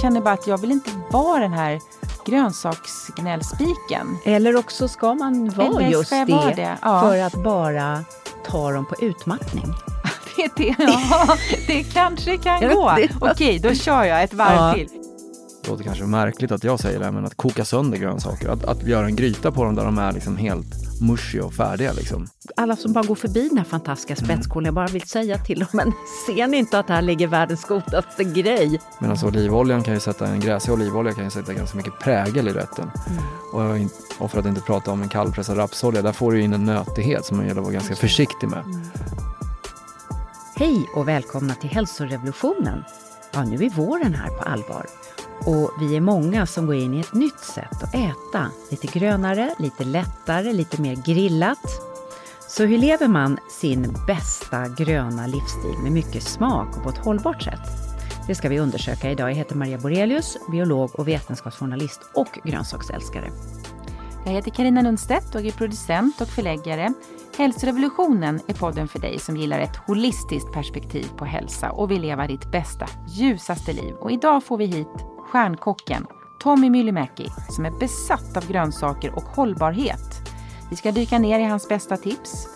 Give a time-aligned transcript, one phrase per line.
[0.00, 1.80] känner bara att jag vill inte vara den här
[2.26, 4.18] grönsaksgnällspiken.
[4.24, 6.78] Eller också ska man vara Eller just det, vara det?
[6.82, 7.00] Ja.
[7.00, 8.04] för att bara
[8.46, 9.66] ta dem på utmattning.
[10.56, 12.96] Det, ja, det kanske kan gå.
[13.20, 14.72] Okej, då kör jag ett varv Ja.
[14.74, 14.88] till.
[15.68, 18.48] Det låter kanske märkligt att jag säger det, här, men att koka sönder grönsaker.
[18.48, 21.92] Att, att göra en gryta på dem där de är liksom helt mushy och färdiga.
[21.92, 22.26] Liksom.
[22.56, 25.68] Alla som bara går förbi den här fantastiska spetskålen, jag bara vill säga till dem,
[25.72, 25.92] men
[26.26, 28.80] ser ni inte att här ligger världens godaste grej?
[29.00, 32.52] Medan olivoljan kan ju sätta, en gräsig olivolja kan ju sätta ganska mycket prägel i
[32.52, 32.90] rätten.
[33.52, 36.40] Och, jag in- och för att inte prata om en kallpressad rapsolja, där får du
[36.40, 38.64] in en nötighet som man gäller att vara ganska försiktig med.
[40.56, 42.84] Hej och välkomna till hälsorevolutionen.
[43.32, 44.86] Ja, nu är våren här på allvar.
[45.46, 48.50] Och vi är många som går in i ett nytt sätt att äta.
[48.70, 51.58] Lite grönare, lite lättare, lite mer grillat.
[52.48, 57.42] Så hur lever man sin bästa gröna livsstil med mycket smak och på ett hållbart
[57.42, 57.60] sätt?
[58.26, 59.30] Det ska vi undersöka idag.
[59.30, 63.30] Jag heter Maria Borelius, biolog och vetenskapsjournalist och grönsaksälskare.
[64.24, 66.92] Jag heter Karina Lundstedt och är producent och förläggare.
[67.38, 72.26] Hälsorevolutionen är podden för dig som gillar ett holistiskt perspektiv på hälsa och vill leva
[72.26, 73.94] ditt bästa, ljusaste liv.
[73.94, 74.88] Och idag får vi hit
[75.32, 76.06] stjärnkocken
[76.40, 80.30] Tommy Myllymäki som är besatt av grönsaker och hållbarhet.
[80.70, 82.48] Vi ska dyka ner i hans bästa tips.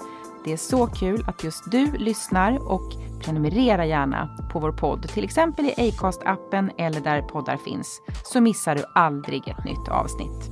[0.45, 2.93] Det är så kul att just du lyssnar och
[3.25, 8.75] prenumerera gärna på vår podd, till exempel i Acast-appen eller där poddar finns, så missar
[8.75, 10.51] du aldrig ett nytt avsnitt.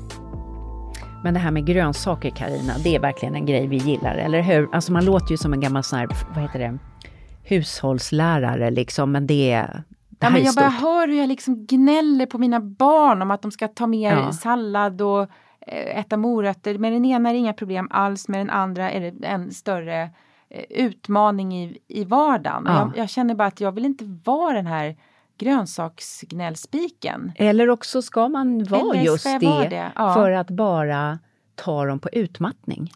[1.25, 4.69] Men det här med grönsaker, Karina, det är verkligen en grej vi gillar, eller hur?
[4.73, 6.79] Alltså man låter ju som en gammal sån här, vad heter det,
[7.43, 9.83] hushållslärare liksom, men det är...
[10.21, 13.51] Ja, men jag bara hör hur jag liksom gnäller på mina barn om att de
[13.51, 14.33] ska ta mer Ja.
[14.33, 15.23] sallad och
[15.67, 16.79] eh, äta morötter.
[16.79, 20.03] Med den ena är det inga problem alls, med den andra är det en större
[20.49, 22.63] eh, utmaning i, i vardagen.
[22.67, 22.73] Ja.
[22.79, 24.97] Jag, jag känner bara att jag vill inte vara den här
[25.39, 27.33] grönsaksgnällspiken.
[27.37, 29.93] Eller också ska man vara Eller just det, vara det?
[29.95, 30.15] Ja.
[30.15, 31.19] för att bara
[31.55, 32.93] ta dem på utmattning.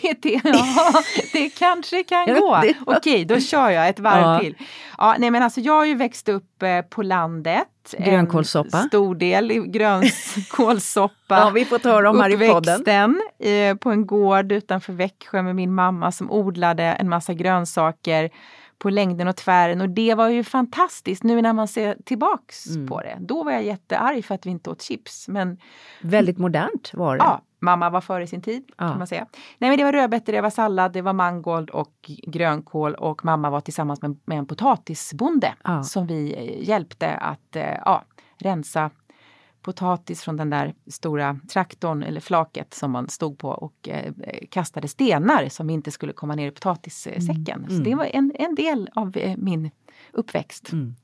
[0.00, 2.62] Det, ja, det kanske kan gå.
[2.86, 4.38] Okej, då kör jag ett varv Ja.
[4.40, 4.54] till.
[4.98, 7.68] Ja, nej, men alltså, jag har ju växt upp eh, på landet.
[7.98, 8.78] Grönkålssoppa.
[8.78, 11.14] En stor del i grönkålssoppa.
[11.28, 13.20] Ja, vi får ta dem här i podden.
[13.38, 18.30] Eh, på en gård utanför Växjö med min mamma som odlade en massa grönsaker
[18.78, 22.86] på längden och tvären och det var ju fantastiskt nu när man ser tillbaks Mm.
[22.88, 23.16] på det.
[23.20, 25.58] Då var jag jättearg för att vi inte åt chips men
[26.00, 27.24] Väldigt modernt var det.
[27.24, 28.88] Ja, mamma var före sin tid Ja.
[28.88, 29.26] kan man säga.
[29.58, 33.50] Nej men det var rödbetor, det var sallad, det var mangold och grönkål och mamma
[33.50, 35.82] var tillsammans med, med en potatisbonde Ja.
[35.82, 38.04] som vi eh, hjälpte att eh, ja,
[38.38, 38.90] rensa
[39.62, 44.12] potatis från den där stora traktorn eller flaket som man stod på och eh,
[44.50, 47.64] kastade stenar som inte skulle komma ner i potatissäcken.
[47.68, 47.84] Så Mm.
[47.84, 49.70] det var en, en del av eh, min
[50.12, 50.72] uppväxt.
[50.72, 50.94] Mm.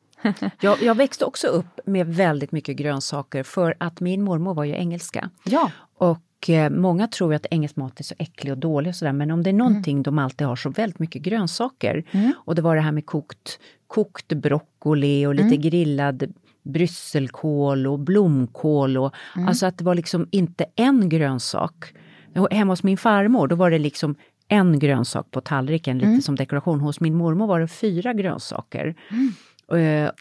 [0.60, 4.72] Jag, jag växte också upp med väldigt mycket grönsaker för att min mormor var ju
[4.76, 5.30] engelska.
[5.44, 6.18] Ja, Och
[6.48, 9.42] eh, många tror att engelsk mat är så äcklig och dålig och sådär, men om
[9.42, 12.04] det är någonting de alltid har så väldigt mycket grönsaker.
[12.10, 12.32] Mm.
[12.36, 16.32] Och det var det här med kokt, kokt broccoli och lite grillad
[16.62, 19.14] brysselkål och blomkål och
[19.46, 21.94] alltså att det var liksom inte en grönsak.
[22.36, 24.14] Och Hemma hos min farmor, då var det liksom
[24.48, 26.80] en grönsak på tallriken, lite som dekoration.
[26.80, 28.94] Hos min mormor var det fyra grönsaker.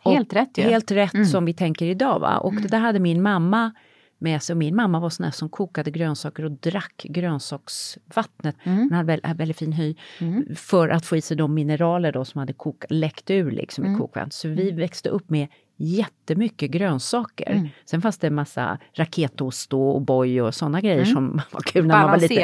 [0.04, 0.64] Och- Helt rätt ju.
[0.64, 2.20] Helt rätt som vi tänker idag.
[2.20, 2.38] Va?
[2.38, 3.72] Och det där hade min mamma
[4.20, 4.54] med sig.
[4.54, 8.56] Och min mamma var sån här som kokade grönsaker och drack grönsaksvattnet.
[8.64, 9.96] Hon hade väldigt, väldigt fin hy.
[10.56, 13.96] För att få i sig de mineraler då som hade kok, läckt ur liksom i
[13.98, 14.34] kokvattnet.
[14.34, 15.48] Så vi växte upp med
[15.78, 17.70] jättemycket grönsaker.
[17.86, 21.96] Sen fanns det en massa raketost och O'boy och såna grejer som var kul när
[22.02, 22.38] man var liten.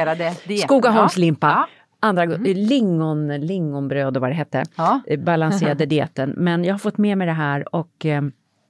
[0.57, 1.47] Skogaholmslimpa.
[1.47, 1.67] Ja.
[1.99, 4.63] Andra, lingon, lingonbröd och vad det hette.
[4.75, 5.01] Ja.
[5.07, 6.33] Eh, Balanserade dieten.
[6.37, 8.21] Men jag har fått med mig det här och eh,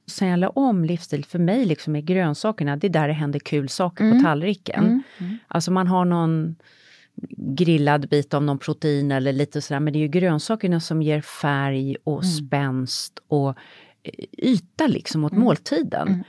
[0.07, 3.39] sen jag la om livsstil, för mig liksom med grönsakerna, det är där det händer
[3.39, 5.03] kul saker på tallriken.
[5.47, 6.55] Alltså man har någon
[7.37, 11.21] grillad bit av någon protein eller lite sådär, men det är ju grönsakerna som ger
[11.21, 13.49] färg och spänst och
[14.03, 16.23] eh, yta liksom åt måltiden.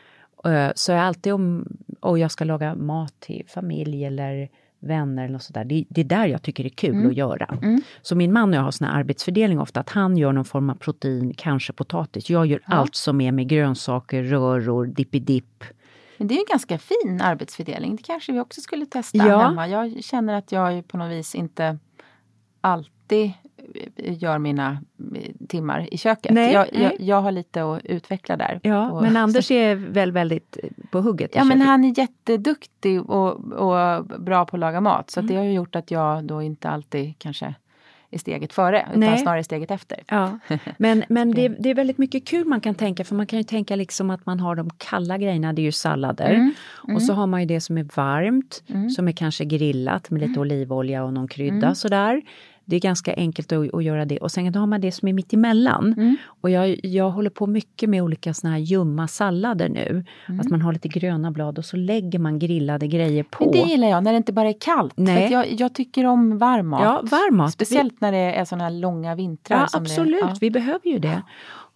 [0.44, 1.66] Eh, Så jag alltid om,
[2.00, 4.48] och jag ska laga mat till familj eller
[4.84, 5.64] vänner eller något sådär.
[5.64, 7.58] Det, det är där jag tycker det är kul att göra.
[8.02, 10.70] Så min man och jag har sån här arbetsfördelning ofta, att han gör någon form
[10.70, 12.30] av protein, kanske potatis.
[12.30, 15.64] Jag gör allt som är med grönsaker, röror, dippidipp.
[16.18, 17.96] Men det är ju en ganska fin arbetsfördelning.
[17.96, 19.38] Det kanske vi också skulle testa Ja.
[19.48, 19.68] hemma.
[19.68, 21.78] Jag känner att jag på något vis inte
[22.60, 23.32] alltid
[23.96, 24.78] gör mina
[25.14, 26.32] eh, timmar i köket.
[26.32, 26.82] Nej, jag, nej.
[26.82, 28.60] jag, jag har lite att utveckla där.
[28.62, 31.30] Ja, Och- men Anders är väl väldigt eh, på hugget?
[31.34, 31.66] Ja men köket.
[31.66, 35.10] han är jätteduktig och, och bra på att laga mat.
[35.10, 35.32] Så Mm.
[35.32, 37.54] det har gjort att jag då inte alltid kanske
[38.10, 39.18] är steget före, utan Nej.
[39.18, 39.98] snarare steget efter.
[40.08, 40.38] Ja,
[40.78, 43.42] men, men det, det är väldigt mycket kul man kan tänka, för man kan ju
[43.42, 46.30] tänka liksom att man har de kalla grejerna, det är ju sallader.
[46.30, 46.52] Mm.
[46.94, 48.62] Och så har man ju det som är varmt,
[48.96, 50.28] som är kanske grillat med Mm.
[50.30, 52.22] lite olivolja och någon krydda sådär.
[52.64, 54.18] Det är ganska enkelt att, att göra det.
[54.18, 55.94] Och sen har man det som är mitt emellan.
[55.96, 56.16] Mm.
[56.40, 60.04] Och jag, jag håller på mycket med olika såna här ljumma sallader nu.
[60.28, 60.40] Mm.
[60.40, 63.44] Att man har lite gröna blad och så lägger man grillade grejer på.
[63.44, 64.94] Men det gillar jag, när det inte bara är kallt.
[64.96, 65.32] Nej.
[65.32, 66.82] Jag, jag tycker om varm mat.
[66.82, 67.52] Ja, varm mat.
[67.52, 69.58] Speciellt när det är såna här långa vintrar.
[69.72, 70.20] Ja, absolut.
[70.22, 70.36] Det, ja.
[70.40, 71.22] Vi behöver ju det.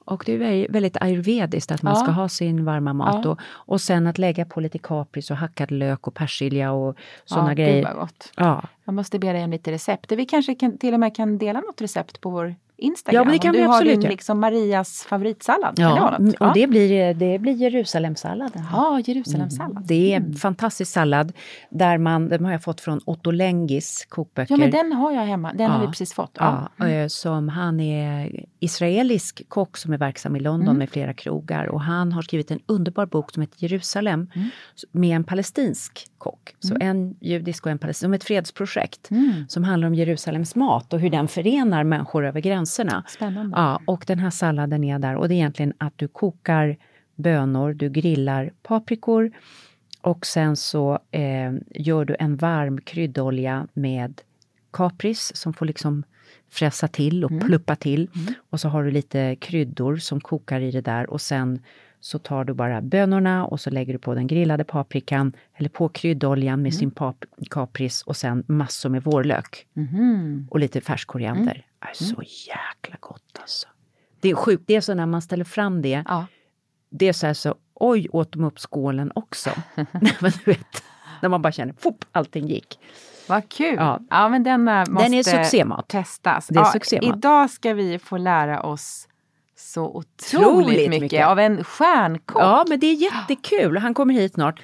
[0.08, 2.02] Och det är väldigt, ayurvediskt att man Ja.
[2.02, 3.24] ska ha sin varma mat.
[3.24, 3.30] Ja.
[3.30, 7.50] Och, och sen att lägga på lite kapris och hackad lök och persilja och sådana
[7.50, 7.84] ja, grejer.
[7.84, 8.32] Vad gott.
[8.36, 8.62] Ja.
[8.84, 10.12] Jag måste be dig om lite recept.
[10.12, 13.20] Vi kanske kan, till och med kan dela något recept på vår Instagram.
[13.20, 14.10] Ja, men det kan vi du absolut har din göra.
[14.10, 15.76] liksom Marias favoritsallad.
[15.76, 16.34] Det Ja, vara något?
[16.34, 18.62] och det blir, det blir Jerusalemsalladen.
[18.72, 19.84] Ja, Jerusalemsallad.
[19.86, 21.32] Det är en fantastisk sallad
[21.70, 24.54] där man, den har jag fått från Otto Lengis kokböcker.
[24.54, 25.52] Ja, men den har jag hemma.
[25.52, 25.80] Den har Ja.
[25.80, 26.30] vi precis fått.
[26.34, 26.68] Ja.
[26.76, 30.78] Ja, eh, som han är israelisk kock som är verksam i London Mm.
[30.78, 34.48] med flera krogar och han har skrivit en underbar bok som heter Jerusalem Mm.
[34.92, 36.54] med en palestinsk kock.
[36.60, 39.32] Så en judisk och en palestinsk, som ett fredsprojekt Mm.
[39.48, 42.40] som handlar om Jerusalems mat och hur den förenar människor över
[42.76, 43.04] gränserna.
[43.08, 43.56] Spännande.
[43.56, 46.76] Ja, och den här salladen är där och det är egentligen att du kokar
[47.16, 49.30] bönor, du grillar paprikor
[50.02, 54.20] och sen så eh, gör du en varm kryddolja med
[54.70, 56.02] kapris som får liksom
[56.50, 58.10] fräsa till och pluppa till.
[58.50, 61.62] Och så har du lite kryddor som kokar i det där och sen
[62.00, 65.88] så tar du bara bönorna och så lägger du på den grillade paprikan eller på
[65.88, 70.46] kryddoljan med sin pap- kapris och sen massor med vårlök Mhm.
[70.50, 71.64] och lite färsk koriander.
[71.80, 73.68] Är så jäkla gott alltså.
[74.20, 76.26] Det är sjukt, det är så när man ställer fram det, Ja.
[76.90, 79.50] det är så här så, oj åt de upp skålen också.
[79.74, 79.86] Nej,
[80.20, 80.82] men du vet,
[81.22, 82.78] när man bara känner, fopp, allting gick.
[83.28, 83.74] Vad kul!
[83.76, 84.00] Ja.
[84.10, 85.88] Ja, men denna måste är succémat.
[85.88, 86.46] testas.
[86.46, 87.16] Det är ja, succémat.
[87.16, 89.08] Idag ska vi få lära oss
[89.56, 91.26] så otroligt, Otroligt mycket, mycket.
[91.26, 92.42] av en stjärnkock.
[92.42, 93.76] Ja, men det är jättekul.
[93.78, 94.60] Han kommer hit snart.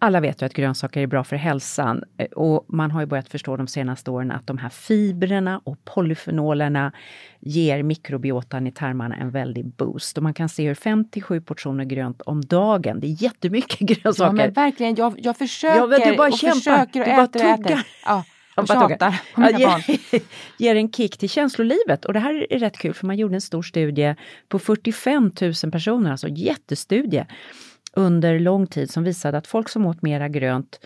[0.00, 3.28] Alla vet ju att grönsaker är bra för hälsan eh, och man har ju börjat
[3.28, 6.92] förstå de senaste åren att de här fibrerna och polyfenolerna
[7.40, 10.16] ger mikrobiotan i tarmarna en väldig boost.
[10.16, 14.32] Och man kan se hur 57 portioner grönt om dagen, det är jättemycket Ja, grönsaker.
[14.32, 16.54] men verkligen, jag, jag försöker Ja, du bara och kämpar.
[16.54, 17.86] försöker och Du bara äter och äter.
[18.04, 18.24] Ja,
[18.56, 19.82] och bara tjatar på mina Ja, barn.
[20.10, 20.20] ger,
[20.58, 22.04] ger en kick till känslolivet.
[22.04, 24.14] Och det här är rätt kul för man gjorde en stor studie
[24.48, 25.30] på 45
[25.64, 27.26] 000 personer, alltså jättestudie,
[27.92, 30.80] under lång tid som visade att folk som åt mera grönt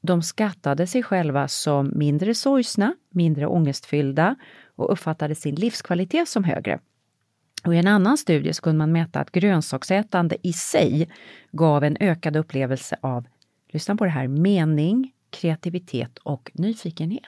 [0.00, 4.36] de skattade sig själva som mindre sorgsna, mindre ångestfyllda
[4.76, 6.78] och uppfattade sin livskvalitet som högre.
[7.64, 11.08] Och I en annan studie så kunde man mäta att grönsaksätande i sig
[11.52, 13.26] gav en ökad upplevelse av,
[13.68, 17.24] lyssna på det här, mening, kreativitet och nyfikenhet.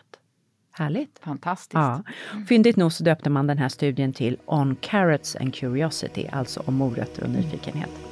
[0.72, 1.18] Härligt!
[1.22, 1.74] Fantastiskt.
[1.74, 2.02] Ja.
[2.48, 6.74] Fyndigt nog så döpte man den här studien till On Carrots and Curiosity, alltså om
[6.74, 8.11] morötter och nyfikenhet.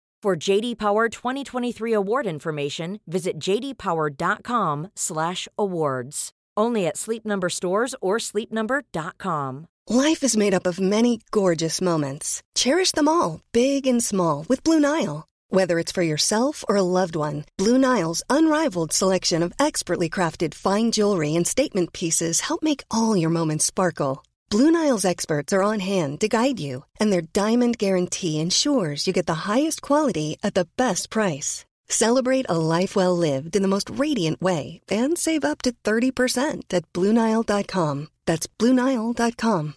[0.21, 6.31] For JD Power 2023 award information, visit jdpower.com/awards.
[6.55, 9.67] Only at Sleep Number stores or sleepnumber.com.
[9.89, 12.43] Life is made up of many gorgeous moments.
[12.53, 15.25] Cherish them all, big and small, with Blue Nile.
[15.49, 20.53] Whether it's for yourself or a loved one, Blue Nile's unrivaled selection of expertly crafted
[20.53, 24.23] fine jewelry and statement pieces help make all your moments sparkle.
[24.51, 29.13] Blue Nile's experts are on hand to guide you, and their diamond guarantee ensures you
[29.13, 31.65] get the highest quality at the best price.
[31.87, 36.73] Celebrate a life well lived in the most radiant way and save up to 30%
[36.73, 38.07] at BlueNile.com.
[38.27, 39.73] That's BlueNile.com.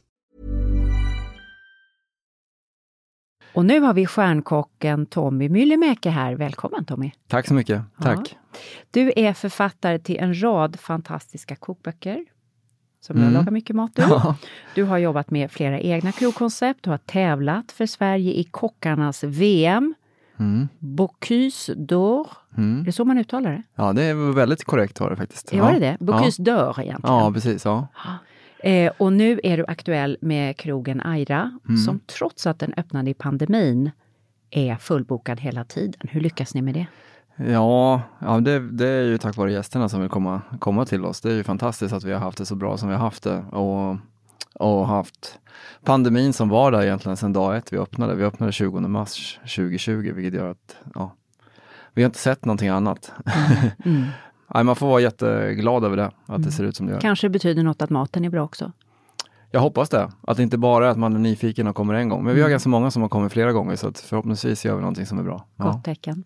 [3.54, 6.34] Och nu har vi stjärnkocken Tommy Myllymäki här.
[6.34, 7.12] Välkommen Tommy!
[7.28, 7.82] Tack så mycket.
[8.02, 8.36] Tack.
[8.90, 12.24] Du är författare till en rad fantastiska kokböcker.
[13.04, 13.34] Som jag Mm.
[13.34, 14.02] lagar mycket mat ur.
[14.02, 14.36] Ja.
[14.74, 16.82] Du har jobbat med flera egna krogkoncept.
[16.82, 19.94] Du har tävlat för Sverige i kockarnas VM.
[20.38, 20.68] Mm.
[20.78, 22.26] Bocuse d'Or.
[22.56, 22.84] Mm.
[22.84, 23.62] Det är så man uttalar det?
[23.74, 25.52] ja, det är väldigt korrekt var det faktiskt.
[25.52, 25.96] Ja, var det det?
[26.00, 27.16] Bocuse d'Or egentligen.
[27.16, 27.64] Ja, precis.
[27.64, 27.88] Ja.
[28.58, 31.76] Eh, och nu är du aktuell med krogen Aira, Mm.
[31.76, 33.90] som trots att den öppnade i pandemin
[34.50, 36.08] är fullbokad hela tiden.
[36.10, 36.86] Hur lyckas ni med det?
[37.36, 41.20] Ja, ja det, det är ju tack vare gästerna som vill komma, komma till oss.
[41.20, 43.22] Det är ju fantastiskt att vi har haft det så bra som vi har haft
[43.22, 43.44] det.
[43.52, 43.96] Och,
[44.54, 45.38] och haft
[45.84, 48.14] pandemin som var där egentligen sedan dag ett vi öppnade.
[48.14, 51.14] Vi öppnade 20 mars 2020 vilket gör att ja,
[51.94, 53.12] vi har inte sett någonting annat.
[53.84, 54.04] Mm.
[54.54, 56.42] Nej, man får vara jätteglad över det, att mm.
[56.42, 57.00] det ser ut som det gör.
[57.00, 58.72] Kanske betyder något att maten är bra också?
[59.54, 60.10] Jag hoppas det.
[60.20, 62.24] Att det inte bara är att man är nyfiken och kommer en gång.
[62.24, 62.50] Men vi har mm.
[62.50, 65.46] ganska många som har kommit flera gånger så förhoppningsvis gör vi någonting som är bra.
[65.56, 65.80] Gott ja.
[65.84, 66.24] tecken.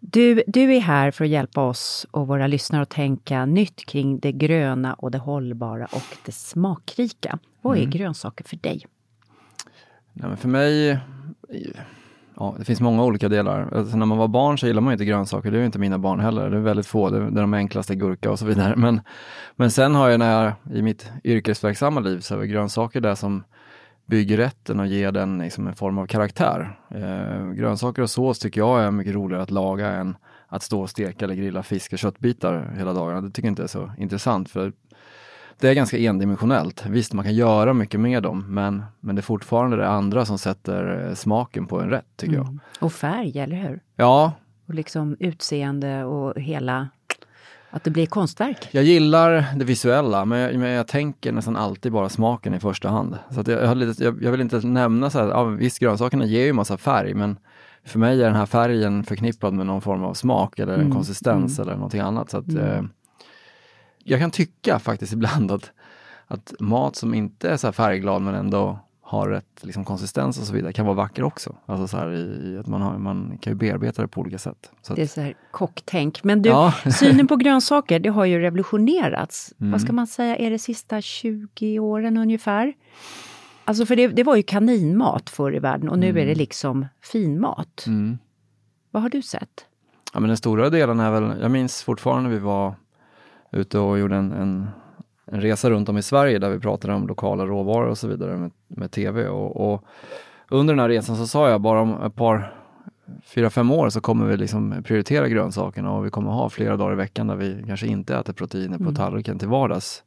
[0.00, 4.18] Du, du är här för att hjälpa oss och våra lyssnare att tänka nytt kring
[4.18, 7.38] det gröna och det hållbara och det smakrika.
[7.62, 7.90] Vad är mm.
[7.90, 8.86] grönsaker för dig?
[10.12, 11.00] Nej, men för mig
[12.36, 13.68] Ja, det finns många olika delar.
[13.72, 16.20] Alltså när man var barn så gillar man inte grönsaker, det är inte mina barn
[16.20, 16.50] heller.
[16.50, 18.76] Det är väldigt få, det är de enklaste gurka och så vidare.
[18.76, 19.00] Men,
[19.56, 23.44] men sen har jag när jag, i mitt yrkesverksamma liv, så är grönsaker det som
[24.06, 26.78] bygger rätten och ger den liksom en form av karaktär.
[26.90, 30.16] Eh, grönsaker och sås tycker jag är mycket roligare att laga än
[30.48, 33.20] att stå och steka eller grilla fisk och köttbitar hela dagarna.
[33.20, 34.72] Det tycker jag inte är så intressant för
[35.60, 36.86] det är ganska endimensionellt.
[36.86, 40.38] Visst, man kan göra mycket med dem, men, men det är fortfarande det andra som
[40.38, 42.46] sätter eh, smaken på en rätt, tycker mm.
[42.46, 42.84] jag.
[42.86, 43.80] Och färg, eller hur?
[43.96, 44.32] Ja.
[44.66, 46.88] Och liksom utseende och hela
[47.70, 48.68] att det blir konstverk?
[48.70, 52.88] Jag gillar det visuella, men jag, men jag tänker nästan alltid bara smaken i första
[52.88, 53.18] hand.
[53.30, 56.44] Så jag, jag, lite, jag, jag vill inte nämna så här, ja, visst grönsakerna ger
[56.44, 57.38] ju massa färg, men
[57.84, 60.92] för mig är den här färgen förknippad med någon form av smak eller mm.
[60.92, 61.68] konsistens mm.
[61.68, 62.30] eller någonting annat.
[62.30, 62.90] Så att, mm.
[64.06, 65.70] Jag kan tycka faktiskt ibland att,
[66.26, 70.52] att mat som inte är så färgglad men ändå har rätt liksom, konsistens och så
[70.52, 71.56] vidare kan vara vacker också.
[71.66, 74.70] Alltså så här, i, att man, har, man kan ju bearbeta det på olika sätt.
[74.82, 76.24] Så det är så här kocktänk.
[76.24, 76.74] Men du, ja.
[76.98, 79.54] synen på grönsaker, det har ju revolutionerats.
[79.60, 79.72] Mm.
[79.72, 82.74] Vad ska man säga, är det sista 20 åren ungefär?
[83.64, 86.22] Alltså för det, det var ju kaninmat förr i världen och nu mm.
[86.22, 87.84] är det liksom finmat.
[87.86, 88.18] Mm.
[88.90, 89.66] Vad har du sett?
[90.12, 92.74] Ja men den stora delen är väl, jag minns fortfarande vi var
[93.52, 94.68] ute och gjorde en, en,
[95.26, 98.36] en, resa runt om i Sverige där vi pratade om lokala råvaror och så vidare
[98.36, 99.28] med, med TV.
[99.28, 99.84] Och, och,
[100.50, 102.54] under den här resan så sa jag bara om ett par,
[103.24, 106.92] fyra, fem år så kommer vi liksom prioritera grönsakerna och vi kommer ha flera dagar
[106.92, 108.86] i veckan där vi kanske inte äter proteiner mm.
[108.86, 110.02] på tallriken till vardags.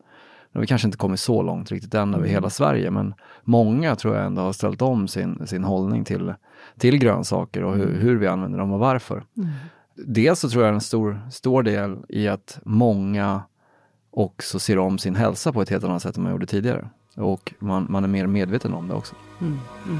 [0.52, 2.32] Vi kanske inte kommit så långt riktigt än över mm.
[2.32, 6.34] hela Sverige men många tror jag ändå har ställt om sin, sin hållning till,
[6.78, 8.02] till grönsaker och hur, mm.
[8.02, 9.24] hur vi använder dem och varför.
[9.38, 9.50] Mm
[10.06, 13.42] dels så tror jag en stor, stor del i att många
[14.12, 16.90] också ser om sin hälsa på ett helt annat sätt än man gjorde tidigare.
[17.16, 19.16] Och man, man är mer medveten om det också.
[19.42, 20.00] Mm, mm.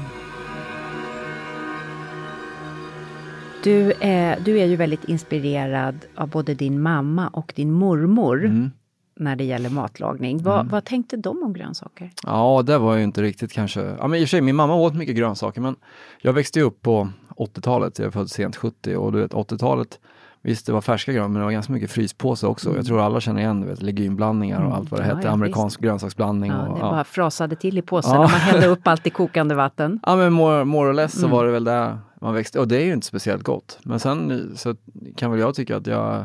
[3.64, 8.70] Du, är, du är ju väldigt inspirerad av både din mamma och din mormor mm.
[9.16, 10.42] när det gäller matlagning.
[10.42, 10.68] Vad, mm.
[10.68, 12.10] vad tänkte de om grönsaker?
[12.22, 13.80] Ja, det var ju inte riktigt kanske...
[13.80, 15.76] Ja, men i och för sig, min mamma åt mycket grönsaker, men
[16.22, 17.08] jag växte upp på
[17.40, 19.98] 80-talet, jag är född sent 70 och du vet 80-talet
[20.42, 22.68] Visst, det var färska grönsaker, men det var ganska mycket fryspåse också.
[22.68, 22.76] Mm.
[22.76, 24.76] Jag tror alla känner igen du vet, legumblandningar och mm.
[24.76, 25.26] allt vad det ja, hette.
[25.26, 25.84] Ja, Amerikansk visst.
[25.84, 26.50] grönsaksblandning.
[26.50, 29.54] Ja, och, det bara frasade till i påsen och man hällde upp allt i kokande
[29.54, 30.00] vatten.
[30.06, 31.30] Ja, men more, more or less så mm.
[31.30, 32.60] var det väl det man växte.
[32.60, 33.78] Och det är ju inte speciellt gott.
[33.82, 34.74] Men sen så
[35.16, 36.24] kan väl jag tycka att jag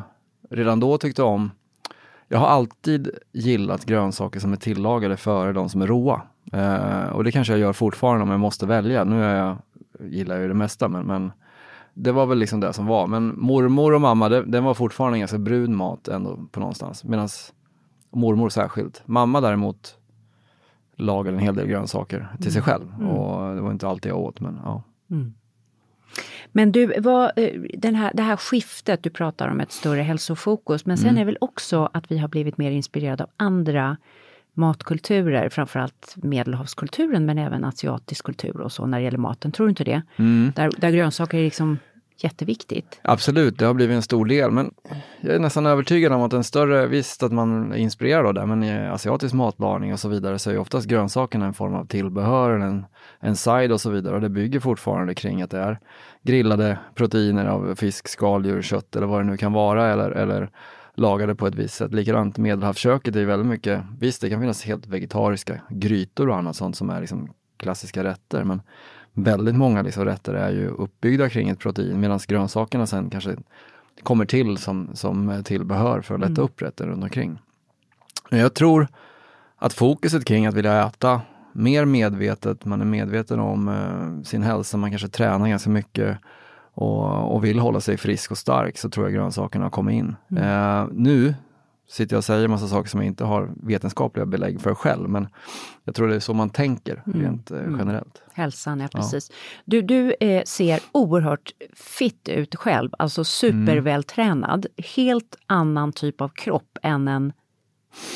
[0.49, 1.51] redan då tyckte om
[2.27, 6.21] jag har alltid gillat grönsaker som är tillagade före de som är råa.
[6.53, 9.03] Eh, och det kanske jag gör fortfarande om jag måste välja.
[9.03, 9.57] Nu är jag
[9.99, 11.31] gillar ju det mesta men, men
[11.93, 13.07] det var väl liksom det som var.
[13.07, 17.03] Men mormor och mamma, det, den var fortfarande ganska brun mat ändå på någonstans.
[17.03, 17.29] Medan
[18.11, 19.03] mormor särskilt.
[19.05, 19.97] Mamma däremot
[20.95, 22.65] lagade en hel del grönsaker till sig mm.
[22.65, 22.93] själv.
[22.99, 23.07] Mm.
[23.07, 24.83] Och det var inte alltid jag åt men ja.
[25.11, 25.33] Mm.
[26.51, 30.85] Men du, vad, eh, den här, det här skiftet, du pratar om ett större hälsofokus,
[30.85, 31.21] men sen mm.
[31.21, 33.97] är väl också att vi har blivit mer inspirerade av andra
[34.57, 39.51] matkulturer, framförallt medelhavskulturen men även asiatisk kultur och så när det gäller maten.
[39.51, 40.01] Tror du inte det?
[40.15, 40.51] Mm.
[40.55, 41.77] Där, där grönsaker är liksom
[42.17, 42.99] jätteviktigt.
[43.01, 44.51] Absolut, det har blivit en stor del.
[44.51, 44.71] Men
[45.21, 48.45] jag är nästan övertygad om att en större, visst att man är inspirerad av det,
[48.45, 52.59] men i asiatisk matlagning och så vidare så är oftast grönsakerna en form av tillbehör,
[52.59, 52.85] en,
[53.19, 54.15] en side och så vidare.
[54.15, 55.79] Och det bygger fortfarande kring att det är
[56.23, 59.87] grillade proteiner av fisk, skaldjur, kött eller vad det nu kan vara.
[59.87, 60.49] Eller, eller
[60.95, 61.93] lagade på ett visst sätt.
[61.93, 66.55] Likadant medelhavsköket är ju väldigt mycket, visst det kan finnas helt vegetariska grytor och annat
[66.55, 68.61] sånt som är liksom klassiska rätter men
[69.13, 73.35] väldigt många liksom rätter är ju uppbyggda kring ett protein medan grönsakerna sen kanske
[74.03, 76.43] kommer till som, som tillbehör för att lätta mm.
[76.43, 77.39] upp rätten runt omkring.
[78.29, 78.87] Jag tror
[79.57, 81.21] att fokuset kring att vilja äta
[81.53, 86.17] mer medvetet, man är medveten om eh, sin hälsa, man kanske tränar ganska mycket
[86.75, 90.15] och, och, vill hålla sig frisk och stark så tror jag grönsakerna kommit in.
[90.31, 90.43] Mm.
[90.43, 91.35] Eh, nu
[91.87, 95.09] sitter jag och säger massa saker som jag inte har vetenskapliga belägg för själv.
[95.09, 95.27] Men
[95.83, 97.21] jag tror det är så man tänker mm.
[97.21, 97.79] rent eh, mm.
[97.79, 98.21] generellt.
[98.33, 99.29] Hälsan, ja precis.
[99.29, 99.35] Ja.
[99.65, 104.65] Du, du eh, ser oerhört fit ut själv, alltså supervältränad.
[104.65, 104.87] Mm.
[104.95, 107.33] Helt annan typ av kropp än en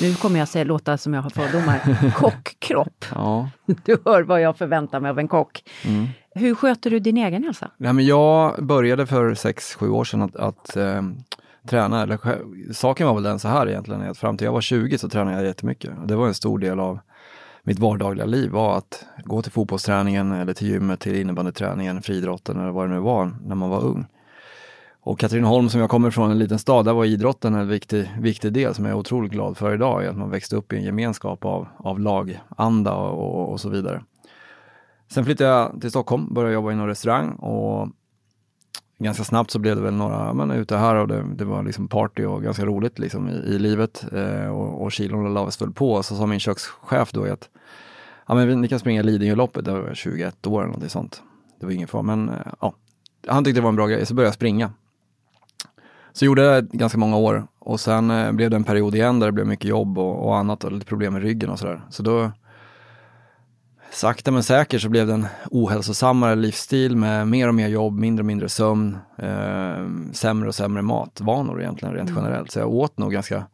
[0.01, 3.05] nu kommer jag säga, låta som jag har fördomar, kockkropp.
[3.15, 3.49] Ja.
[3.85, 5.63] Du hör vad jag förväntar mig av en kock.
[5.85, 6.07] Mm.
[6.35, 7.71] Hur sköter du din egen hälsa?
[7.77, 11.01] Nej, men jag började för 6-7 år sedan att, att eh,
[11.67, 12.03] träna.
[12.03, 12.19] Eller,
[12.73, 15.37] saken var väl den så här egentligen, att fram till jag var 20 så tränade
[15.37, 15.91] jag jättemycket.
[16.05, 16.99] Det var en stor del av
[17.63, 22.71] mitt vardagliga liv var att gå till fotbollsträningen eller till gymmet, till innebandyträningen, friidrotten eller
[22.71, 24.05] vad det nu var när man var ung.
[25.01, 28.53] Och Katrineholm som jag kommer från, en liten stad, där var idrotten en viktig, viktig
[28.53, 31.45] del som jag är otroligt glad för idag, att man växte upp i en gemenskap
[31.45, 34.01] av, av laganda och, och så vidare.
[35.11, 37.89] Sen flyttade jag till Stockholm, började jobba inom restaurang och
[38.99, 41.87] ganska snabbt så blev det väl några, men ute här och det, det var liksom
[41.87, 46.03] party och ganska roligt liksom i, i livet eh, och, och kilon lades väl på.
[46.03, 47.49] Så sa min kökschef då att
[48.27, 51.21] ja, men ni kan springa Lidingöloppet, det var 21 år eller något sånt.
[51.59, 52.73] Det var ingen fara, men eh, ja,
[53.27, 54.71] han tyckte det var en bra grej, så började jag springa.
[56.13, 59.19] Så gjorde jag det ganska många år och sen eh, blev det en period igen
[59.19, 61.81] där det blev mycket jobb och, och annat och lite problem med ryggen och sådär.
[61.89, 62.31] Så då
[63.91, 68.21] sakta men säkert så blev det en ohälsosammare livsstil med mer och mer jobb, mindre
[68.21, 72.23] och mindre sömn, eh, sämre och sämre matvanor egentligen rent mm.
[72.23, 72.51] generellt.
[72.51, 73.45] Så jag åt nog ganska,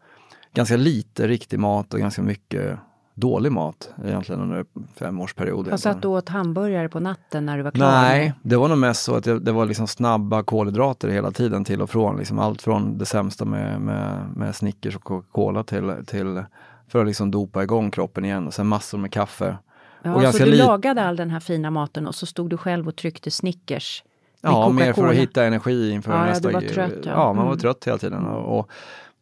[0.54, 2.80] ganska lite riktig mat och ganska mycket
[3.16, 4.66] dålig mat egentligen under en
[4.96, 5.70] femårsperiod.
[5.70, 7.92] Fast att du åt hamburgare på natten när du var klar?
[7.92, 11.64] Nej, det var nog mest så att det, det var liksom snabba kolhydrater hela tiden
[11.64, 12.18] till och från.
[12.18, 16.44] Liksom allt från det sämsta med, med, med Snickers och Coca-Cola till, till
[16.88, 19.58] för att liksom dopa igång kroppen igen och sen massor med kaffe.
[20.06, 22.96] Ja, så du lagade all den här fina maten och så stod du själv och
[22.96, 24.04] tryckte Snickers?
[24.42, 26.52] Ja, mer för att hitta energi inför ja, nästa...
[26.52, 26.94] Ja, trött.
[27.04, 27.60] Ja, ja man var mm.
[27.60, 28.26] trött hela tiden.
[28.26, 28.72] Och, och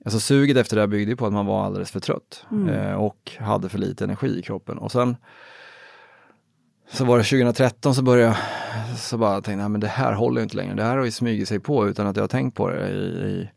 [0.06, 2.70] Alltså suget efter det byggde på att man var alldeles för trött mm.
[2.70, 4.78] eh, och hade för lite energi i kroppen.
[4.78, 5.16] Och sen
[6.92, 10.56] så var det 2013 så började jag så bara tänkte, men det här håller inte
[10.56, 10.76] längre.
[10.76, 12.94] Det här har ju smugit sig på utan att jag har tänkt på det i,
[12.94, 13.50] i,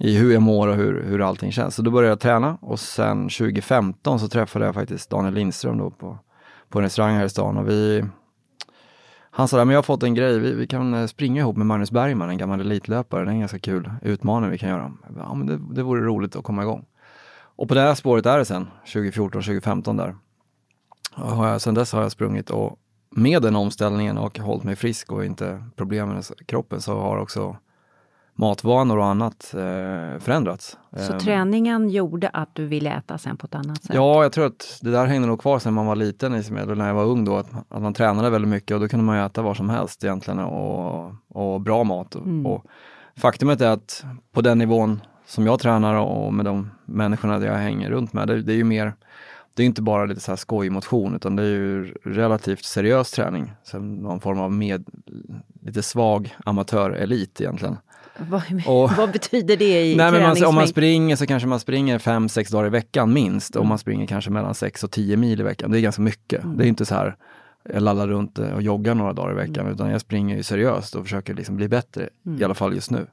[0.00, 1.74] i hur jag mår och hur, hur allting känns.
[1.74, 5.90] Så då började jag träna och sen 2015 så träffade jag faktiskt Daniel Lindström då
[5.90, 6.18] på,
[6.72, 8.04] på en restaurang här i stan och vi
[9.34, 11.66] han sa, men jag har fått en grej, vi, vi kan eh, springa ihop med
[11.66, 13.24] Magnus Bergman, en gammal elitlöpare.
[13.24, 14.92] Det är en ganska kul utmaning vi kan göra.
[15.16, 16.84] Ja, men det, det vore roligt att komma igång.
[17.56, 20.16] Och på det här spåret är det sen, 2014, 2015 där.
[21.16, 22.78] Och jag, sen dess har jag sprungit och
[23.10, 27.56] med den omställningen och hållit mig frisk och inte problem med kroppen så har också
[28.42, 30.78] matvanor och annat eh, förändrats.
[30.96, 33.94] Så eh, träningen gjorde att du ville äta sen på ett annat sätt?
[33.94, 36.86] Ja, jag tror att det där hängde nog kvar sen man var liten, eller när
[36.86, 39.42] jag var ung då, att, att man tränade väldigt mycket och då kunde man äta
[39.42, 42.14] vad som helst egentligen och, och bra mat.
[42.14, 42.46] Mm.
[42.46, 42.64] Och
[43.16, 47.90] faktumet är att på den nivån som jag tränar och med de människorna jag hänger
[47.90, 48.94] runt med, det, det är ju mer
[49.54, 53.52] det är inte bara lite så här skojmotion utan det är ju relativt seriös träning.
[53.62, 54.84] Så någon form av med,
[55.60, 57.76] lite svag amatörelit egentligen.
[58.18, 61.98] Vad, och, vad betyder det i nej, man, Om man springer så kanske man springer
[61.98, 63.54] fem sex dagar i veckan minst.
[63.54, 63.60] Mm.
[63.60, 65.70] Och man springer kanske mellan sex och tio mil i veckan.
[65.70, 66.44] Det är ganska mycket.
[66.44, 66.56] Mm.
[66.56, 67.16] Det är inte så här
[67.62, 69.72] jag lallar runt och joggar några dagar i veckan mm.
[69.74, 72.40] utan jag springer ju seriöst och försöker liksom bli bättre, mm.
[72.40, 73.06] i alla fall just nu.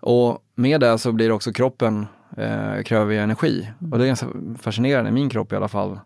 [0.00, 3.70] Och med det så blir också kroppen eh, kräver energi.
[3.80, 3.92] Mm.
[3.92, 4.26] Och det är ganska
[4.58, 6.00] fascinerande, min kropp i alla fall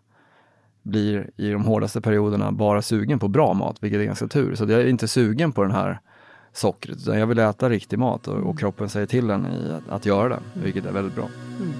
[0.81, 4.55] blir i de hårdaste perioderna bara sugen på bra mat, vilket är ganska tur.
[4.55, 5.99] Så jag är inte sugen på den här
[6.53, 8.57] sockret, utan jag vill äta riktig mat och, och mm.
[8.57, 10.63] kroppen säger till en i att, att göra det, mm.
[10.63, 11.29] vilket är väldigt bra.
[11.59, 11.73] Mm.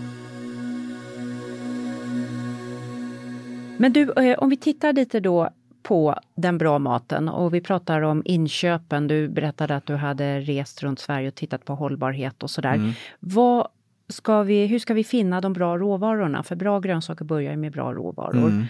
[3.78, 5.50] Men du, eh, om vi tittar lite då
[5.84, 9.08] på den bra maten och vi pratar om inköpen.
[9.08, 12.74] Du berättade att du hade rest runt Sverige och tittat på hållbarhet och sådär.
[12.74, 12.92] Mm.
[13.20, 13.68] Vad
[14.14, 16.44] ska vi, hur ska vi finna de bra råvarorna?
[16.44, 18.48] För bra grönsaker börjar med bra råvaror.
[18.48, 18.66] Mm.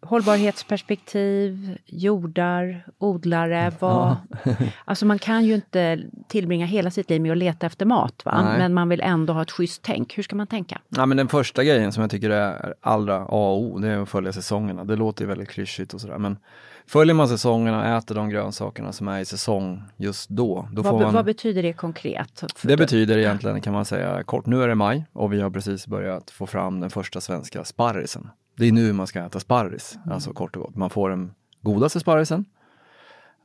[0.00, 4.16] Hållbarhetsperspektiv, jordar, odlare, vad...
[4.42, 4.54] Ja.
[4.84, 8.54] alltså man kan ju inte tillbringa hela sitt liv med att leta efter mat, va?
[8.58, 10.18] men man vill ändå ha ett schysst tänk.
[10.18, 10.80] Hur ska man tänka?
[10.88, 14.02] Ja, men den första grejen som jag tycker är allra A och O, det är
[14.02, 14.84] att följa säsongerna.
[14.84, 16.36] Det låter ju väldigt klyschigt och sådär, men
[16.88, 20.68] Följer man säsongerna och äter de grönsakerna som är i säsong just då.
[20.72, 21.14] då vad, får man...
[21.14, 22.44] vad betyder det konkret?
[22.62, 25.86] Det betyder egentligen kan man säga kort, nu är det maj och vi har precis
[25.86, 28.30] börjat få fram den första svenska sparrisen.
[28.56, 30.14] Det är nu man ska äta sparris, mm.
[30.14, 30.76] alltså kort och gott.
[30.76, 32.44] Man får den godaste sparrisen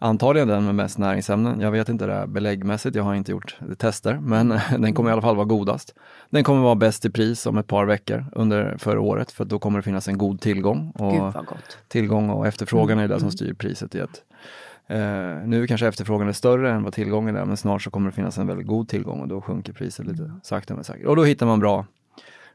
[0.04, 1.62] Antagligen den med mest näringsämnen.
[1.62, 5.13] Jag vet inte det här beläggmässigt, jag har inte gjort tester, men den kommer i
[5.13, 5.96] alla fall vara godast.
[6.30, 9.60] Den kommer vara bäst i pris om ett par veckor under förra året, för då
[9.60, 10.92] kommer det finnas en god tillgång.
[10.92, 11.34] Och
[11.88, 13.32] Tillgång och efterfrågan är det som mm.
[13.32, 14.24] styr priset i ett
[14.92, 18.16] Uh, nu kanske efterfrågan är större än vad tillgången är, men snart så kommer det
[18.16, 21.08] finnas en väldigt god tillgång och då sjunker priset lite sakta men säkert.
[21.08, 21.86] Och då hittar man bra,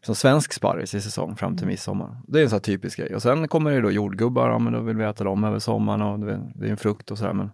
[0.02, 2.16] som svensk sparris i säsong fram till midsommar.
[2.26, 3.14] Det är en sån här typisk grej.
[3.14, 6.02] Och sen kommer det då jordgubbar, ja men då vill vi äta dem över sommaren
[6.02, 7.32] och det är en frukt och sådär.
[7.32, 7.50] Men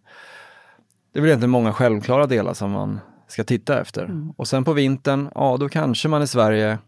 [1.13, 4.05] det är väl egentligen många självklara delar som man ska titta efter.
[4.05, 4.31] Mm.
[4.31, 6.79] Och sen på vintern, ja då kanske man i Sverige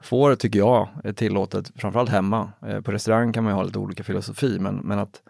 [0.00, 2.52] får, tycker jag, är tillåtet, framförallt hemma.
[2.66, 5.22] Eh, på restaurang kan man ju ha lite olika filosofi, men, men att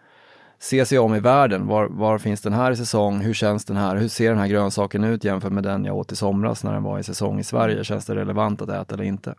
[0.61, 1.67] se sig om i världen.
[1.67, 3.21] Var, var, finns den här i säsong?
[3.21, 3.95] Hur känns den här?
[3.95, 6.83] Hur ser den här grönsaken ut jämfört med den jag åt i somras när den
[6.83, 7.83] var i säsong i Sverige?
[7.83, 9.35] Känns det relevant att äta eller inte?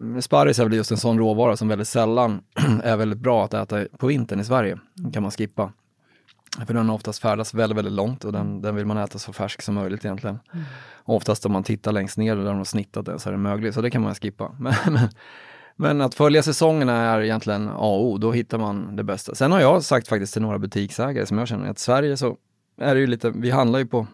[0.00, 0.22] Mm.
[0.22, 2.40] Sparris är väl just en sån råvara som väldigt sällan
[2.84, 4.78] är väldigt bra att äta på vintern i Sverige.
[4.94, 5.72] Den kan man skippa.
[6.66, 9.32] För den har oftast färdats väldigt, väldigt långt och den, den vill man äta så
[9.32, 10.38] färsk som möjligt egentligen.
[10.52, 10.64] Mm.
[11.04, 13.74] oftast om man tittar längst ner där de har snittat den så är den möglig,
[13.74, 14.52] så det kan man skippa.
[14.58, 15.08] Men, men,
[15.76, 19.34] men, att följa säsongerna är egentligen A och O, då hittar man det bästa.
[19.34, 22.36] Sen har jag sagt faktiskt till några butiksägare som jag känner att Sverige så
[22.80, 24.06] är det ju lite, vi handlar ju på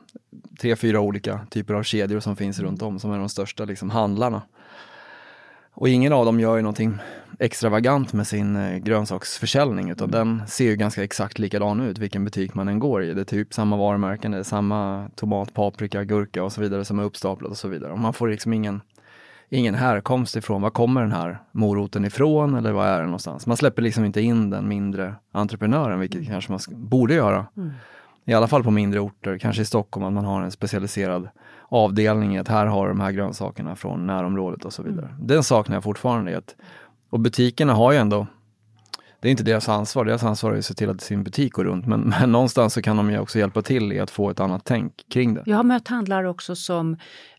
[0.60, 3.90] tre, fyra olika typer av kedjor som finns runt om, som är de största liksom,
[3.90, 4.42] handlarna.
[5.74, 6.98] Och ingen av dem gör ju någonting
[7.38, 10.38] extravagant med sin eh, grönsaksförsäljning utan mm.
[10.38, 13.14] den ser ju ganska exakt likadan ut vilken butik man än går i.
[13.14, 16.98] Det är typ samma varumärken, det är samma tomat, paprika, gurka och så vidare som
[16.98, 17.92] är uppstaplat och så vidare.
[17.92, 18.80] Och man får liksom ingen,
[19.52, 23.46] ingen härkomst ifrån, var kommer den här moroten ifrån eller vad är den någonstans?
[23.46, 26.30] Man släpper liksom inte in den mindre entreprenören, vilket mm.
[26.30, 27.46] kanske man borde göra.
[27.56, 27.70] Mm.
[28.24, 31.28] I alla fall på mindre orter, kanske i Stockholm, att man har en specialiserad
[31.68, 35.06] avdelning att här har de här grönsakerna från närområdet och så vidare.
[35.06, 35.26] Mm.
[35.26, 36.38] Den saknar jag fortfarande.
[36.38, 36.56] Att,
[37.10, 38.26] och butikerna har ju ändå,
[39.20, 41.64] det är inte deras ansvar, deras ansvar är att se till att sin butik går
[41.64, 44.40] runt, men, men någonstans så kan de ju också hjälpa till i att få ett
[44.40, 45.42] annat tänk kring det.
[45.46, 46.96] Jag har mött handlare också som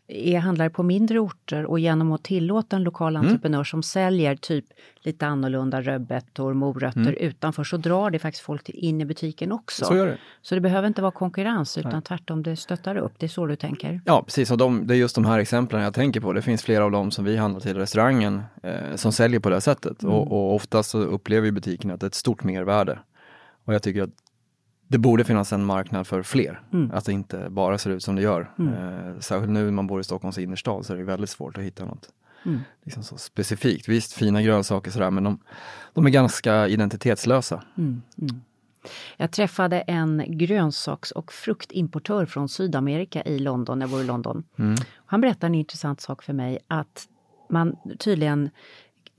[0.08, 3.26] är handlare på mindre orter och genom att tillåta en lokal mm.
[3.26, 3.64] entreprenör mm.
[3.64, 4.64] som säljer typ
[4.96, 7.14] lite annorlunda rödbetor, morötter mm.
[7.14, 9.84] utanför så drar det faktiskt folk in i butiken också.
[9.84, 10.18] Så, gör det.
[10.42, 12.02] så det behöver inte vara konkurrens utan Nej.
[12.02, 13.12] tvärtom det stöttar upp.
[13.18, 14.00] Det är så du tänker?
[14.04, 16.32] Ja precis, och de, det är just de här exemplen jag tänker på.
[16.32, 19.60] Det finns flera av dem som vi handlar till restaurangen eh, som säljer på det
[19.60, 20.14] sättet mm.
[20.14, 22.98] och, och oftast så upplever butiken att det är ett stort mervärde.
[23.64, 24.23] Och jag tycker att
[24.88, 26.60] det borde finnas en marknad för fler.
[26.72, 26.90] Mm.
[26.94, 28.50] Att det inte bara ser ut som det gör.
[28.58, 28.74] Mm.
[28.74, 31.64] Eh, särskilt nu när man bor i Stockholms innerstad så är det väldigt svårt att
[31.64, 32.08] hitta något
[32.46, 32.60] mm.
[32.82, 33.88] liksom så specifikt.
[33.88, 35.38] Visst, fina grönsaker sådär men de,
[35.94, 37.62] de är ganska identitetslösa.
[37.78, 38.02] Mm.
[38.18, 38.40] Mm.
[39.16, 44.44] Jag träffade en grönsaks och fruktimportör från Sydamerika i London, jag var i London.
[44.58, 44.76] Mm.
[45.06, 47.08] Han berättade en intressant sak för mig att
[47.48, 48.50] man tydligen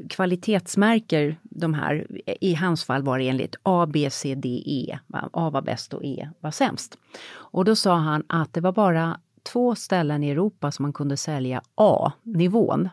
[0.09, 2.07] kvalitetsmärker de här,
[2.41, 4.99] i hans fall var det enligt A, B, C, D, E.
[5.33, 6.97] A var bäst och E var sämst.
[7.27, 11.17] Och då sa han att det var bara två ställen i Europa som man kunde
[11.17, 12.89] sälja A-nivån.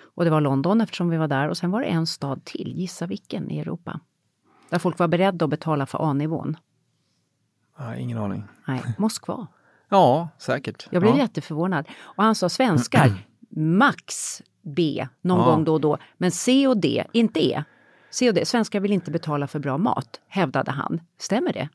[0.00, 2.72] Och det var London eftersom vi var där och sen var det en stad till,
[2.76, 4.00] gissa vilken i Europa?
[4.70, 6.56] Där folk var beredda att betala för A-nivån.
[7.78, 8.44] Ja, ingen aning.
[8.66, 9.46] Nej, Moskva.
[9.88, 10.88] ja, säkert.
[10.90, 11.20] Jag blev ja.
[11.20, 11.88] jätteförvånad.
[12.00, 15.44] Och han sa svenskar, max B någon ja.
[15.44, 15.98] gång då och då.
[16.18, 17.64] Men C och D, inte E.
[18.10, 18.44] C och D.
[18.44, 21.00] Svenskar vill inte betala för bra mat, hävdade han.
[21.18, 21.68] Stämmer det?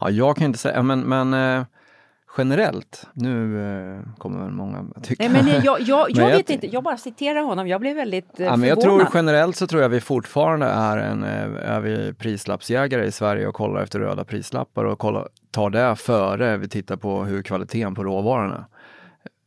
[0.00, 1.64] Ja, jag kan inte säga, men, men eh,
[2.38, 5.28] generellt, nu eh, kommer många tycka...
[5.28, 8.40] Nej, men jag, jag, jag, jag vet inte, jag bara citerar honom, jag blev väldigt
[8.40, 11.80] eh, ja, men Jag tror generellt så tror jag vi fortfarande är en eh, är
[11.80, 16.68] vi prislappsjägare i Sverige och kollar efter röda prislappar och kollar, tar det före vi
[16.68, 18.66] tittar på hur kvaliteten på råvarorna.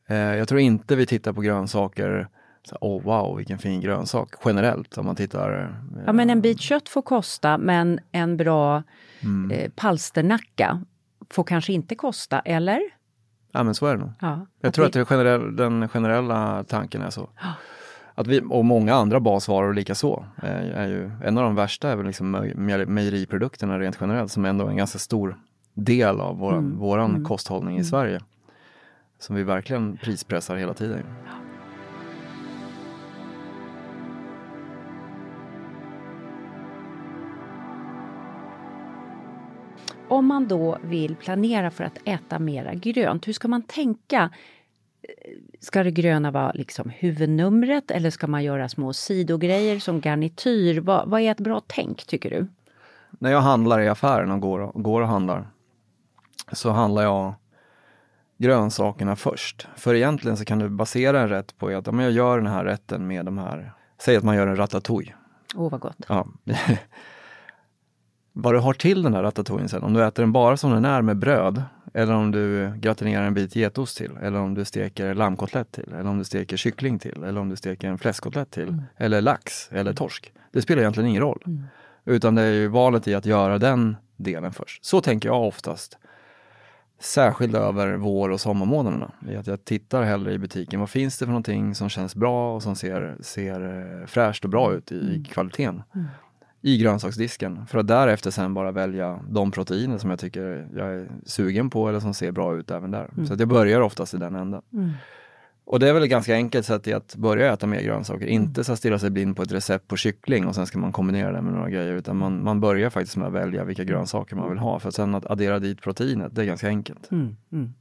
[0.08, 2.28] Eh, jag tror inte vi tittar på grönsaker
[2.82, 5.64] Åh oh, wow, vilken fin grönsak generellt om man tittar.
[5.64, 8.84] Eh, ja men en bit kött får kosta men en bra
[9.22, 9.52] mm.
[9.52, 10.82] eh, palsternacka
[11.30, 12.82] får kanske inte kosta, eller?
[13.52, 14.12] Ja men så är det nog.
[14.20, 14.88] Ja, jag tror vi...
[14.88, 17.30] att det generell, den generella tanken är så.
[17.42, 17.54] Ja.
[18.16, 20.26] Att vi, och många andra basvaror likaså.
[20.36, 22.32] Är, är ju, en av de värsta är väl liksom
[22.88, 25.38] mejeriprodukterna rent generellt som ändå är en ganska stor
[25.74, 26.78] del av vår, mm.
[26.78, 27.26] våran mm.
[27.26, 27.86] kosthållning i mm.
[27.86, 28.20] Sverige
[29.22, 31.04] som vi verkligen prispressar hela tiden.
[40.08, 44.30] Om man då vill planera för att äta mera grönt, hur ska man tänka?
[45.60, 50.82] Ska det gröna vara liksom huvudnumret eller ska man göra små sidogrejer som garnityr?
[50.82, 52.48] Vad, vad är ett bra tänk tycker du?
[53.10, 55.48] När jag handlar i affären och går går och handlar
[56.52, 57.34] så handlar jag
[58.42, 59.68] grönsakerna först.
[59.76, 62.66] För egentligen så kan du basera en rätt på att ja, jag gör den här
[62.66, 65.14] rätten med de här, säg att man gör en ratatouille.
[65.56, 66.06] Åh oh, vad gott.
[66.08, 66.28] Ja.
[68.34, 70.86] vad du har till den här ratatouillen sen, om du äter den bara som den
[70.86, 75.14] är med bröd, eller om du gratinerar en bit getost till, eller om du steker
[75.14, 78.68] lammkotlett till, eller om du steker kyckling till, eller om du steker en fläskkotlett till,
[78.68, 78.84] mm.
[78.98, 80.34] eller lax eller torsk.
[80.52, 81.44] Det spelar egentligen ingen roll.
[81.46, 81.64] Mm.
[82.06, 84.86] Utan det är ju valet i att göra den delen först.
[84.86, 85.98] Så tänker jag oftast
[87.02, 89.12] särskilt över vår och sommarmånaderna.
[89.40, 92.64] Att jag tittar hellre i butiken, vad finns det för någonting som känns bra och
[92.64, 93.62] som ser, ser
[94.02, 95.24] eh, fräscht och bra ut i, mm.
[95.24, 95.84] kvaliteten.
[95.96, 96.08] Mm.
[96.62, 101.08] i grönsaksdisken för att därefter sen bara välja de proteiner som jag tycker jag är
[101.26, 103.10] sugen på eller som ser bra ut även där.
[103.14, 103.26] Mm.
[103.26, 104.62] Så att jag börjar oftast i den änden.
[105.72, 108.26] Och det är väl ett ganska enkelt sätt i att börja äta mer grönsaker.
[108.26, 108.44] Mm.
[108.44, 111.32] Inte så stirra sig blind på ett recept på kyckling och sen ska man kombinera
[111.32, 111.94] det med några grejer.
[111.94, 114.80] Utan man, man börjar faktiskt med att välja vilka grönsaker man vill ha.
[114.80, 117.12] För sen att addera dit proteinet, det är ganska enkelt.
[117.12, 117.74] Mm, mm.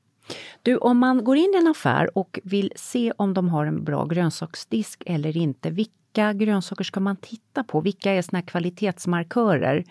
[0.62, 3.85] Du, om man går in i en affär och vill se om de har en
[3.85, 5.70] bra grönsaksdisk eller inte.
[5.70, 7.81] Vilka grönsaker ska man titta på?
[7.81, 9.85] Vilka är såna kvalitetsmarkörer?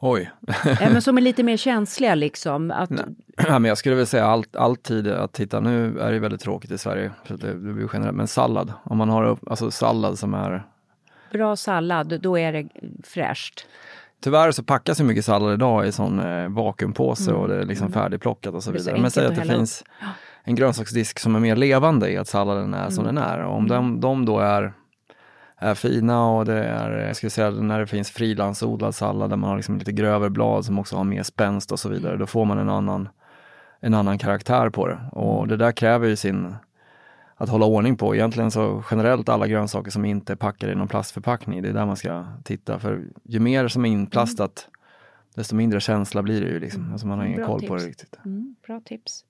[0.00, 0.30] Oj.
[0.64, 2.70] ja, men som är lite mer känsliga liksom.
[2.70, 2.90] Att...
[3.36, 6.70] Ja, men jag skulle väl säga allt, alltid att titta, nu är det väldigt tråkigt
[6.70, 8.72] i Sverige, det, det blir generellt, men sallad.
[8.82, 10.66] Om man har alltså sallad som är...
[11.32, 12.68] Bra sallad, då är det
[13.04, 13.66] fräscht.
[14.20, 17.42] Tyvärr så packas ju mycket sallad idag i sån eh, vakuumpåse mm.
[17.42, 17.92] och det är liksom mm.
[17.92, 19.00] färdigplockat och så vidare.
[19.00, 19.84] Men säg att det finns
[20.44, 22.90] en grönsaksdisk som är mer levande i att salladen är mm.
[22.90, 23.38] som den är.
[23.38, 24.72] Och om de, de då är
[25.58, 29.50] är fina och det är, jag skulle säga när det finns frilansodlad sallad där man
[29.50, 32.44] har liksom lite grövre blad som också har mer spänst och så vidare, då får
[32.44, 33.08] man en annan,
[33.80, 34.98] en annan karaktär på det.
[35.12, 36.54] Och det där kräver ju sin,
[37.36, 38.14] att hålla ordning på.
[38.14, 41.86] Egentligen så generellt alla grönsaker som inte är packade i någon plastförpackning, det är där
[41.86, 42.78] man ska titta.
[42.78, 44.68] För ju mer som är inplastat,
[45.34, 46.60] desto mindre känsla blir det ju.
[46.60, 46.92] Liksom.
[46.92, 47.68] Alltså man har ingen Bra koll tips.
[47.68, 48.18] på det riktigt.
[48.24, 49.24] Mm, bra tips.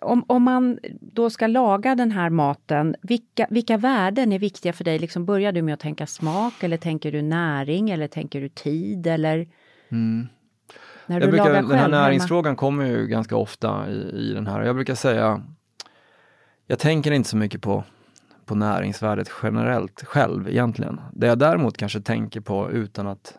[0.00, 4.84] Om, om man då ska laga den här maten, vilka, vilka värden är viktiga för
[4.84, 4.98] dig?
[4.98, 9.06] Liksom börjar du med att tänka smak eller tänker du näring eller tänker du tid
[9.06, 9.48] eller?
[9.88, 10.28] Mm.
[11.06, 12.56] När du brukar, lagar själv, den här näringsfrågan hemma?
[12.56, 14.62] kommer ju ganska ofta i, i den här.
[14.62, 15.42] Jag brukar säga,
[16.66, 17.84] jag tänker inte så mycket på,
[18.44, 21.00] på näringsvärdet generellt själv egentligen.
[21.12, 23.38] Det jag däremot kanske tänker på utan att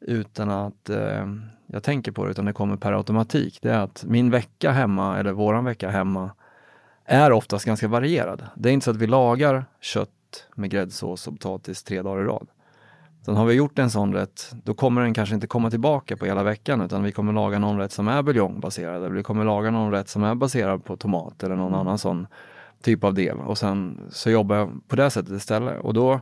[0.00, 1.26] utan att eh,
[1.66, 3.58] jag tänker på det, utan det kommer per automatik.
[3.62, 6.30] Det är att min vecka hemma, eller våran vecka hemma,
[7.04, 8.46] är oftast ganska varierad.
[8.56, 10.10] Det är inte så att vi lagar kött
[10.54, 12.48] med gräddsås och potatis tre dagar i rad.
[13.24, 16.26] Sen har vi gjort en sån rätt, då kommer den kanske inte komma tillbaka på
[16.26, 19.12] hela veckan utan vi kommer laga någon rätt som är buljongbaserad.
[19.12, 21.80] Vi kommer laga någon rätt som är baserad på tomat eller någon mm.
[21.80, 22.26] annan sån
[22.82, 23.38] typ av del.
[23.38, 25.80] Och sen så jobbar jag på det sättet istället.
[25.80, 26.20] Och då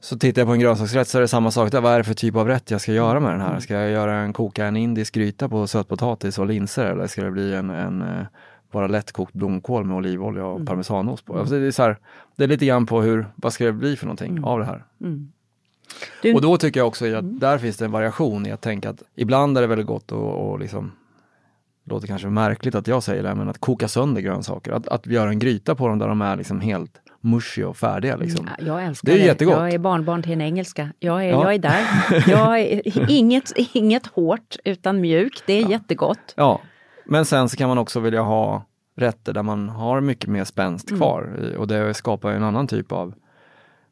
[0.00, 1.80] så tittar jag på en grönsaksrätt så är det samma sak där.
[1.80, 3.60] Vad är det för typ av rätt jag ska göra med den här?
[3.60, 7.30] Ska jag göra en, koka en indisk gryta på sötpotatis och linser eller ska det
[7.30, 8.26] bli en, en eh,
[8.72, 10.66] bara lättkokt blomkål med olivolja och mm.
[10.66, 11.38] parmesanost på?
[11.38, 11.98] Alltså det, är så här,
[12.36, 14.44] det är lite grann på hur, vad ska det bli för någonting mm.
[14.44, 14.84] av det här?
[15.00, 15.32] Mm.
[16.22, 16.34] Du...
[16.34, 17.38] Och då tycker jag också att mm.
[17.38, 20.50] där finns det en variation i att tänka att ibland är det väldigt gott och,
[20.50, 20.92] och liksom
[21.84, 24.72] låter kanske märkligt att jag säger det, men att koka sönder grönsaker.
[24.72, 27.00] Att, att göra en gryta på dem där de är liksom helt
[27.30, 28.16] mushy och färdiga.
[28.16, 28.50] Liksom.
[28.58, 29.18] Jag älskar det.
[29.18, 29.24] Är det.
[29.24, 29.56] Jättegott.
[29.56, 30.88] Jag är barnbarn till en engelska.
[30.98, 31.42] Jag är, ja.
[31.42, 31.84] jag är där.
[32.30, 35.42] Jag är, inget, inget hårt utan mjukt.
[35.46, 35.70] Det är ja.
[35.70, 36.34] jättegott.
[36.36, 36.60] Ja,
[37.04, 38.64] men sen så kan man också vilja ha
[38.96, 41.00] rätter där man har mycket mer spänst mm.
[41.00, 43.14] kvar och det skapar en annan typ av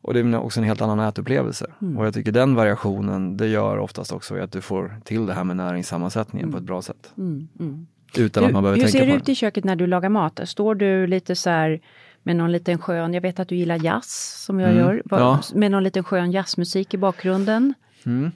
[0.06, 1.66] och det är också en helt annan ätupplevelse.
[1.82, 1.98] Mm.
[1.98, 5.44] Och jag tycker den variationen, det gör oftast också att du får till det här
[5.44, 6.52] med näringssammansättningen mm.
[6.52, 7.12] på ett bra sätt.
[7.18, 7.48] Mm.
[7.60, 7.86] mm.
[8.18, 9.04] Utan du, att man behöver tänka på det.
[9.04, 10.40] Hur ser det ut i köket när du lagar mat?
[10.44, 11.80] Står du lite så här
[12.26, 15.40] med någon liten skön, jag vet att du gillar jazz som jag mm, gör, ja.
[15.54, 17.74] med någon liten skön jazzmusik i bakgrunden.
[18.06, 18.32] Mm.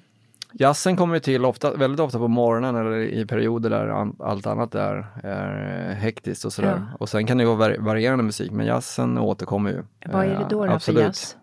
[0.53, 5.07] Jazzen kommer till ofta, väldigt ofta på morgonen eller i perioder där allt annat är,
[5.23, 6.83] är hektiskt och sådär.
[6.91, 6.97] Ja.
[6.99, 9.83] Och sen kan det vara varierande musik men jazzen återkommer ju.
[10.13, 11.37] Vad är det då, då för jazz?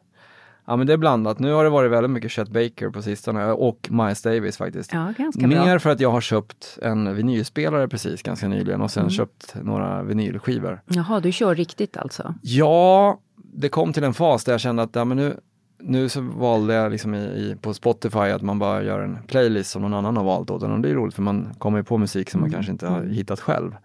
[0.70, 1.40] Ja men det är blandat.
[1.40, 4.94] Nu har det varit väldigt mycket Chet Baker på sistone och Miles Davis faktiskt.
[4.94, 5.80] Ja, Mer bra.
[5.80, 9.10] för att jag har köpt en vinylspelare precis ganska nyligen och sen mm.
[9.10, 10.82] köpt några vinylskivor.
[10.86, 12.34] Jaha, du kör riktigt alltså?
[12.42, 15.40] Ja, det kom till en fas där jag kände att ja, men nu,
[15.80, 19.72] nu så valde jag liksom i, i, på Spotify att man bara gör en playlist
[19.72, 21.98] som någon annan har valt åt en och det är roligt för man kommer på
[21.98, 22.58] musik som man mm.
[22.58, 23.12] kanske inte har mm.
[23.12, 23.76] hittat själv.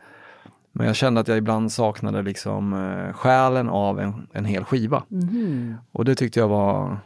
[0.72, 5.02] Men jag kände att jag ibland saknade liksom eh, själen av en, en hel skiva.
[5.10, 5.74] Mm.
[5.92, 6.98] Och det tyckte jag var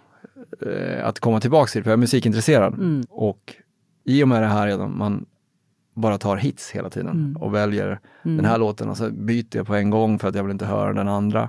[0.66, 2.74] eh, att komma tillbaks till, för jag är musikintresserad.
[2.74, 3.04] Mm.
[3.10, 3.54] Och
[4.04, 5.26] i och med det här, man
[5.94, 7.36] bara tar hits hela tiden mm.
[7.36, 8.60] och väljer den här mm.
[8.60, 11.08] låten och så byter jag på en gång för att jag vill inte höra den
[11.08, 11.48] andra.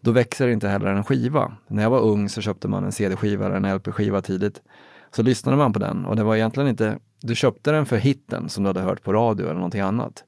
[0.00, 1.52] Då växer inte heller en skiva.
[1.66, 4.62] När jag var ung så köpte man en CD-skiva eller en LP-skiva tidigt.
[5.10, 8.48] Så lyssnade man på den och det var egentligen inte, du köpte den för hitten
[8.48, 10.24] som du hade hört på radio eller någonting annat.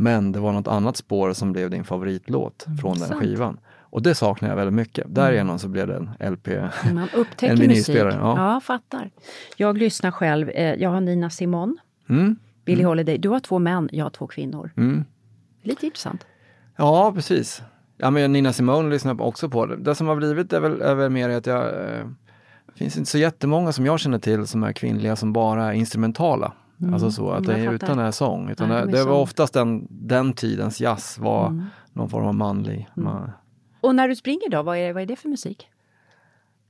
[0.00, 3.58] Men det var något annat spår som blev din favoritlåt mm, från den skivan.
[3.90, 5.04] Och det saknar jag väldigt mycket.
[5.04, 5.14] Mm.
[5.14, 6.48] Därigenom så blev det en LP,
[6.92, 8.14] Man upptäcker en vinylspelare.
[8.14, 8.52] Ja.
[8.52, 9.10] ja, fattar.
[9.56, 10.48] Jag lyssnar själv.
[10.50, 12.36] Eh, jag har Nina Simon, mm.
[12.64, 12.88] Billie mm.
[12.88, 13.18] Holiday.
[13.18, 14.70] Du har två män, jag har två kvinnor.
[14.76, 15.04] Mm.
[15.62, 16.26] Lite intressant.
[16.76, 17.62] Ja, precis.
[17.96, 19.66] Ja, men Nina Simone lyssnar också på.
[19.66, 21.64] Det, det som har blivit är väl, är väl mer att jag...
[21.66, 22.06] Eh,
[22.66, 25.72] det finns inte så jättemånga som jag känner till som är kvinnliga som bara är
[25.72, 26.52] instrumentala.
[26.80, 26.94] Mm.
[26.94, 28.50] Alltså så, att det är utan det är sång.
[28.50, 31.64] Utan Nej, det, det, var oftast den, den tidens jazz var mm.
[31.92, 32.88] någon form av manlig.
[32.96, 33.12] Mm.
[33.12, 33.30] Man...
[33.80, 35.68] Och när du springer då, vad är, vad är det för musik?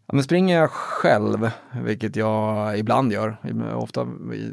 [0.07, 1.51] Ja, men springer jag själv,
[1.83, 3.37] vilket jag ibland gör,
[3.75, 4.07] ofta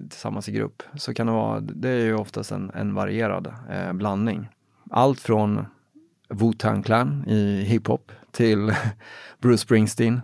[0.10, 3.94] tillsammans i grupp, så kan det vara, det är ju oftast en, en varierad eh,
[3.94, 4.50] blandning.
[4.92, 5.66] Allt från
[6.30, 8.74] Wu-Tang Clan i hiphop till
[9.40, 10.22] Bruce Springsteen.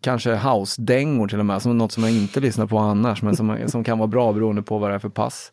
[0.00, 3.58] Kanske house-dängor till och med, som något som jag inte lyssnar på annars, men som,
[3.66, 5.52] som kan vara bra beroende på vad det är för pass.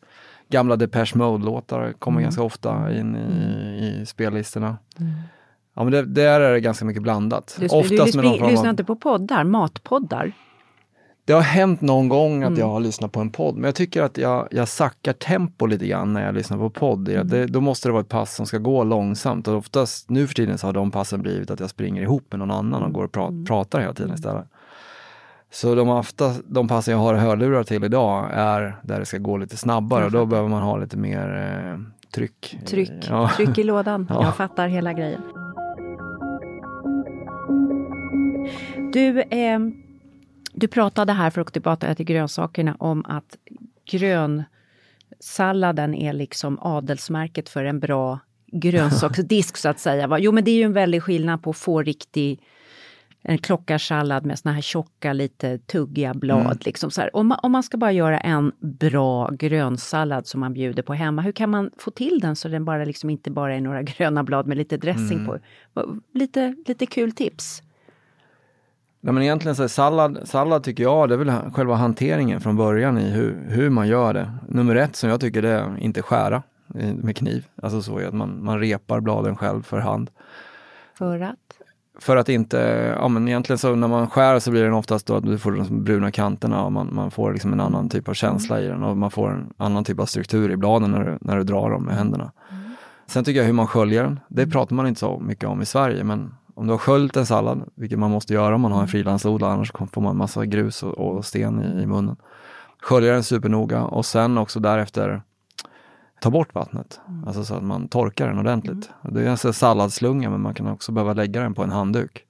[0.49, 2.23] Gamla Depeche Mode-låtar kommer mm.
[2.23, 4.77] ganska ofta in i, i spellistorna.
[4.99, 5.11] Mm.
[5.75, 7.57] Ja men det, där är det ganska mycket blandat.
[7.59, 10.31] Du, Oftast du, du, du lyssnar inte på poddar, matpoddar?
[11.25, 12.59] Det har hänt någon gång att mm.
[12.59, 15.87] jag har lyssnat på en podd, men jag tycker att jag, jag sackar tempo lite
[15.87, 17.09] grann när jag lyssnar på podd.
[17.09, 17.27] Mm.
[17.27, 20.35] Det, då måste det vara ett pass som ska gå långsamt och oftast nu för
[20.35, 23.03] tiden så har de passen blivit att jag springer ihop med någon annan och går
[23.03, 23.45] och pra mm.
[23.45, 24.45] pratar hela tiden istället.
[25.51, 29.37] Så de, ofta, de passen jag har hörlurar till idag är där det ska gå
[29.37, 31.79] lite snabbare och då behöver man ha lite mer eh,
[32.13, 32.59] tryck.
[32.65, 33.31] Tryck, ja.
[33.37, 34.07] tryck i lådan.
[34.09, 34.23] Ja.
[34.23, 35.21] Jag fattar hela grejen.
[38.93, 39.59] Du, eh,
[40.53, 43.37] du pratade här, för att tillbaka till grönsakerna, om att
[43.91, 48.19] grönsalladen är liksom adelsmärket för en bra
[48.51, 50.17] grönsaksdisk så att säga.
[50.19, 52.39] Jo men det är ju en väldig skillnad på att få riktig
[53.25, 56.45] en klockarsallad med såna här tjocka, lite tuggiga blad.
[56.45, 56.57] Mm.
[56.61, 57.15] Liksom så här.
[57.15, 61.21] Om, man, om man ska bara göra en bra grönsallad som man bjuder på hemma,
[61.21, 64.23] hur kan man få till den så den bara liksom inte bara är några gröna
[64.23, 65.25] blad med lite dressing mm.
[65.25, 65.39] på?
[66.13, 67.61] Lite, lite kul tips.
[69.05, 72.55] Nej, men egentligen så är sallad, sallad tycker jag, det är väl själva hanteringen från
[72.55, 74.31] början i hur, hur man gör det.
[74.47, 76.43] Nummer ett som jag tycker det är inte skära
[76.95, 77.45] med kniv.
[77.61, 80.09] Alltså så att man, man repar bladen själv för hand.
[80.97, 81.35] För att?
[81.99, 82.57] För att inte,
[82.99, 85.51] ja men egentligen så när man skär så blir den oftast då att du får
[85.51, 88.83] de bruna kanterna och man, man får liksom en annan typ av känsla i den
[88.83, 91.69] och man får en annan typ av struktur i bladen när du, när du drar
[91.69, 92.31] dem med händerna.
[92.51, 92.63] Mm.
[93.07, 95.65] Sen tycker jag hur man sköljer den, det pratar man inte så mycket om i
[95.65, 98.79] Sverige men om du har sköljt en sallad, vilket man måste göra om man har
[98.79, 98.91] en mm.
[98.91, 102.15] frilansodlare, annars får man massa grus och, och sten i, i, munnen.
[102.81, 105.21] Skölja den supernoga och sen också därefter
[106.21, 107.27] ta bort vattnet, mm.
[107.27, 108.89] alltså så att man torkar den ordentligt.
[109.03, 109.15] Mm.
[109.15, 112.25] Det är en salladslunga men man kan också behöva lägga den på en handduk.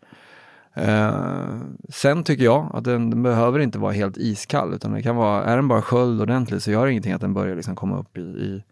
[0.73, 1.15] Eh,
[1.89, 5.43] sen tycker jag att den, den, behöver inte vara helt iskall utan det kan vara,
[5.43, 8.17] är den bara sköljd ordentligt så gör det ingenting att den börjar liksom komma upp
[8.17, 8.63] i, i,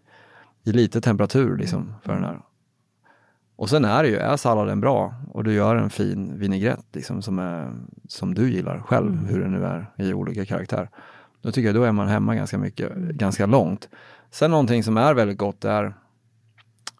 [0.63, 2.39] i lite temperatur liksom för den här.
[3.61, 7.21] Och sen är det ju, är salladen bra och du gör en fin vinägrett liksom,
[7.21, 7.71] som, är,
[8.07, 9.25] som du gillar själv, mm.
[9.25, 10.89] hur det nu är i olika karaktär.
[11.41, 13.89] Då tycker jag då är man hemma ganska mycket, ganska långt.
[14.31, 15.93] Sen någonting som är väldigt gott är,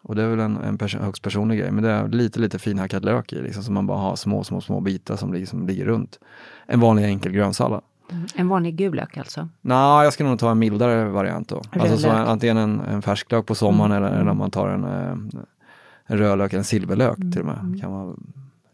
[0.02, 2.58] och det är väl en, en pers högst personlig grej, men det är lite lite
[2.58, 5.84] finhackad lök i, liksom, som man bara har små, små, små bitar som liksom ligger
[5.84, 6.18] runt.
[6.66, 7.82] En vanlig enkel grönsallad.
[8.10, 8.26] Mm.
[8.34, 9.48] En vanlig gul lök alltså?
[9.60, 11.62] Nej, jag ska nog ta en mildare variant då.
[11.72, 14.04] Alltså så, antingen en, en färsklök på sommaren mm.
[14.04, 15.42] eller, eller om man tar en, eh,
[16.06, 17.58] en rödlök, en silverlök till och med.
[17.58, 17.80] Mm.
[17.80, 18.14] Kan vara,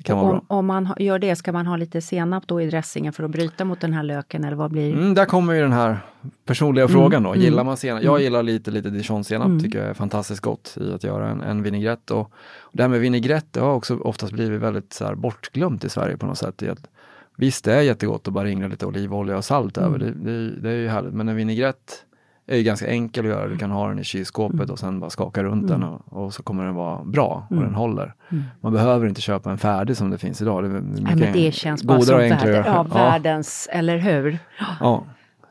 [0.03, 3.12] kan vara om, om, man gör det, ska man ha lite senap då i dressingen
[3.12, 5.73] för att bryta mot den här löken eller vad blir mm, Där kommer ju den
[5.73, 5.99] här
[6.45, 6.93] personliga mm.
[6.93, 7.37] frågan då.
[7.37, 7.67] Gillar mm.
[7.67, 8.03] man senap?
[8.03, 8.23] Jag mm.
[8.23, 9.61] gillar lite, lite dijonsenap, mm.
[9.61, 12.11] tycker jag är fantastiskt gott i att göra en, en vinägrett.
[12.11, 12.21] Och,
[12.61, 15.88] och det här med vinägrett, det har också oftast blivit väldigt så här, bortglömt i
[15.88, 16.62] Sverige på något sätt.
[16.62, 16.88] I att,
[17.37, 20.71] visst, det är jättegott att bara ringla lite olivolja och salt över, det, det, det
[20.71, 21.14] är ju härligt.
[21.14, 22.05] Men en vinägrett
[22.49, 23.49] är ganska enkel att göra.
[23.49, 24.71] Du kan ha den i kylskåpet mm.
[24.71, 25.81] och sen bara skaka runt mm.
[25.81, 27.65] den och, och, så kommer den vara bra och mm.
[27.65, 28.15] den håller.
[28.31, 28.45] Mm.
[28.61, 30.63] Man behöver inte köpa en färdig som det finns idag.
[30.65, 32.83] Det, är Nej, men det känns bara som värld, ja, ja.
[32.83, 34.39] världens, eller hur?
[34.81, 35.05] Ja,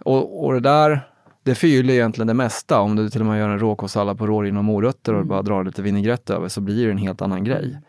[0.05, 1.07] och, och det där
[1.43, 2.79] det förgyller egentligen det mesta.
[2.79, 5.27] Om du till och med gör en råkostsallad på rårin och morötter och mm.
[5.27, 7.79] bara drar lite vinägrett över så blir det en helt annan grej.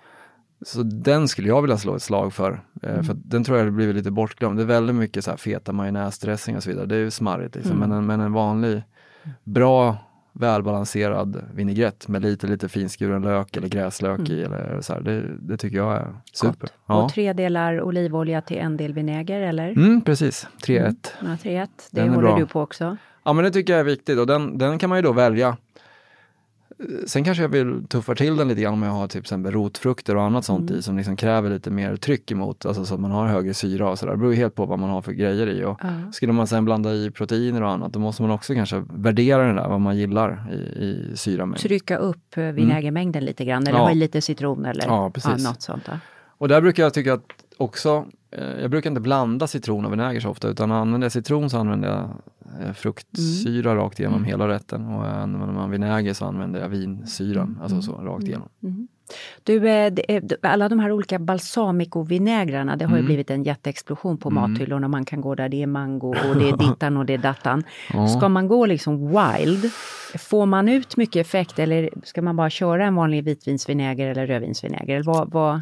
[0.67, 2.61] Så den skulle jag vilja slå ett slag för.
[2.83, 3.05] Eh, mm.
[3.05, 4.59] För den tror jag har blivit lite bortglömd.
[4.59, 6.87] Det är väldigt mycket så här feta majonnäsdressing och så vidare.
[6.87, 7.77] Det är ju smarrigt liksom.
[7.77, 7.89] Mm.
[7.89, 8.83] Men, en, men en vanlig
[9.45, 9.97] bra
[10.33, 14.33] välbalanserad vinägrett med lite, lite finskuren lök eller gräslök mm.
[14.33, 14.43] i.
[14.43, 15.01] Eller så här.
[15.01, 16.69] Det, det, tycker jag är super.
[16.87, 17.03] Ja.
[17.03, 19.69] Och tre delar olivolja till en del vinäger eller?
[19.69, 20.79] Mm, precis, 3-1.
[20.79, 20.95] Mm.
[21.21, 21.69] Ja, 3-1.
[21.91, 22.97] Det den håller du på också?
[23.25, 25.57] Ja men det tycker jag är viktigt och den, den kan man ju då välja
[27.07, 30.17] Sen kanske jag vill tuffa till den lite grann om jag har typ exempel rotfrukter
[30.17, 30.81] och annat sånt mm.
[30.81, 33.91] i som liksom kräver lite mer tryck emot, alltså så att man har högre syra
[33.91, 34.13] och sådär.
[34.13, 35.65] Det beror helt på vad man har för grejer i.
[35.65, 36.13] Och mm.
[36.13, 39.55] Skulle man sen blanda i proteiner och annat, då måste man också kanske värdera det
[39.55, 41.61] där, vad man gillar i, i syramängd.
[41.61, 43.27] Trycka upp eh, vinägermängden mm.
[43.27, 43.85] lite grann, eller ja.
[43.85, 45.87] ha i lite citron eller ja, något sånt.
[45.87, 46.01] Där.
[46.39, 47.23] Och där brukar jag tycka att
[47.57, 48.07] också
[48.61, 51.89] jag brukar inte blanda citron och vinäger så ofta utan använder jag citron så använder
[51.89, 52.09] jag
[52.67, 53.83] eh, fruktsyra Mm.
[53.85, 57.63] rakt igenom hela rätten och använder man vinäger så använder jag vinsyran, Mm.
[57.63, 58.49] alltså så rakt igenom.
[59.43, 63.01] Du, eh, det är- alla de här olika balsamico-vinägrarna, det har Mm.
[63.03, 64.89] ju blivit en jätteexplosion på mathyllorna.
[64.89, 67.63] Man kan gå där det är mango och det är dittan och det är dattan.
[68.19, 69.71] Ska man gå liksom wild,
[70.19, 74.95] får man ut mycket effekt eller ska man bara köra en vanlig vitvinsvinäger eller rödvinsvinäger?
[74.95, 75.61] Eller vad, vad,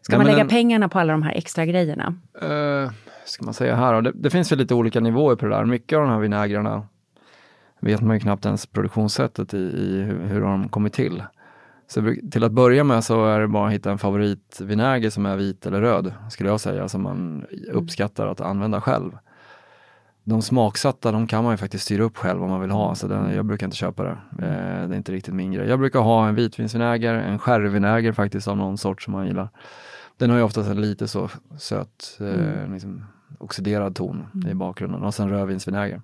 [0.00, 2.14] ska Nej, man lägga en- pengarna på alla de här extra grejerna?
[2.42, 2.90] Eh,
[3.24, 4.02] ska man säga här?
[4.02, 5.64] Det, det finns väl lite olika nivåer på det där.
[5.64, 6.86] Mycket av de här vinägrarna
[7.80, 11.22] vet man ju knappt ens produktionssättet i, i hur, hur de kommit till.
[11.86, 15.36] Så till att börja med så är det bara att hitta en favoritvinäger som är
[15.36, 19.18] vit eller röd, skulle jag säga, som man uppskattar att använda själv.
[20.24, 23.06] De smaksatta, de kan man ju faktiskt styra upp själv om man vill ha, så
[23.08, 24.10] den, jag brukar inte köpa det.
[24.38, 25.68] Eh, det är inte riktigt min grej.
[25.68, 29.48] Jag brukar ha en vitvinsvinäger, en sherryvinäger faktiskt av någon sort som man gillar.
[30.18, 33.04] Den har ju oftast en lite så söt, eh, liksom
[33.38, 36.02] oxiderad ton i bakgrunden och sen rödvinsvinäger.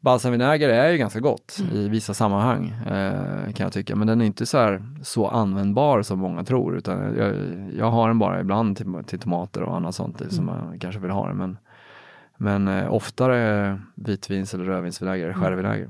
[0.00, 4.24] Balsamvinäger är ju ganska gott i vissa sammanhang eh, kan jag tycka, men den är
[4.24, 6.76] inte så, här, så användbar som många tror.
[6.76, 7.34] Utan jag,
[7.78, 11.10] jag har den bara ibland till, till tomater och annat sånt som man kanske vill
[11.10, 11.36] ha den.
[11.36, 11.58] Men,
[12.36, 15.88] men eh, oftare vitvins eller rödvinsvinäger, sherryvinäger.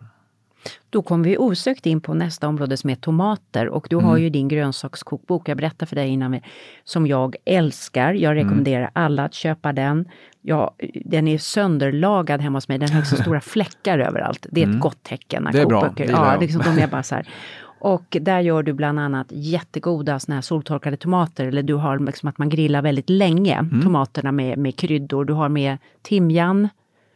[0.90, 4.30] Då kommer vi osökt in på nästa område som är tomater och du har ju
[4.30, 6.40] din grönsakskokbok, jag berättade för dig innan,
[6.84, 8.14] som jag älskar.
[8.14, 10.08] Jag rekommenderar alla att köpa den.
[10.40, 14.46] Ja, den är sönderlagad hemma hos mig, den har liksom stora fläckar överallt.
[14.50, 16.40] Det är ett gott tecken när Det är bra, det ja, jag.
[16.40, 17.28] liksom, de är bara så här.
[17.80, 22.28] Och där gör du bland annat jättegoda såna här soltorkade tomater, eller du har liksom
[22.28, 25.24] att man grillar väldigt länge, tomaterna med, med kryddor.
[25.24, 26.68] Du har med timjan,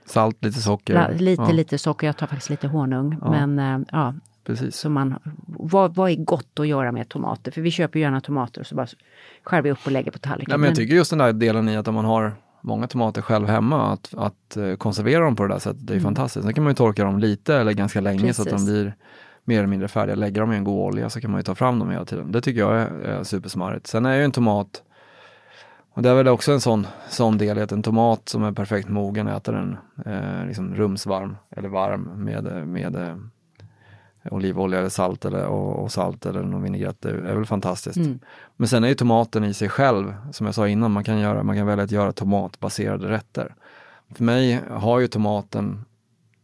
[0.04, 0.94] Salt, lite socker.
[0.94, 3.18] la, lite, ja, lite socker, jag tar faktiskt lite honung.
[3.22, 4.76] Men eh, ja, Precis.
[4.76, 7.50] så man, vad, vad är gott att göra med tomater?
[7.50, 8.86] För vi köper ju gärna tomater och så bara
[9.44, 10.52] skär vi upp och lägger på tallriken.
[10.52, 13.22] Ja, men jag tycker just den där delen i att om man har många tomater
[13.22, 16.44] själv hemma, att, att eh, konservera dem på det där sättet, det är fantastiskt.
[16.44, 18.68] Sen kan man ju torka dem lite eller ganska länge så att de Precis.
[18.68, 18.94] blir
[19.44, 20.16] mer eller mindre färdiga.
[20.16, 22.32] Lägga dem i en god olja så kan man ju ta fram dem hela tiden.
[22.32, 23.86] Det tycker jag är, är supersmarrigt.
[23.86, 24.82] Sen är ju en tomat,
[25.94, 28.52] och det är väl också en sån, sån del i att en tomat som är
[28.52, 29.76] perfekt mogen, äter den
[30.06, 33.16] eh, liksom rumsvarm eller varm med, med eh,
[34.30, 37.00] olivolja eller salt eller, och, och salt eller någon vinägrett.
[37.00, 37.98] Det är väl fantastiskt.
[38.56, 41.42] Men sen är ju tomaten i sig själv, som jag sa innan, man kan, göra,
[41.42, 43.54] man kan välja att göra tomatbaserade rätter.
[44.14, 45.84] För mig har ju tomaten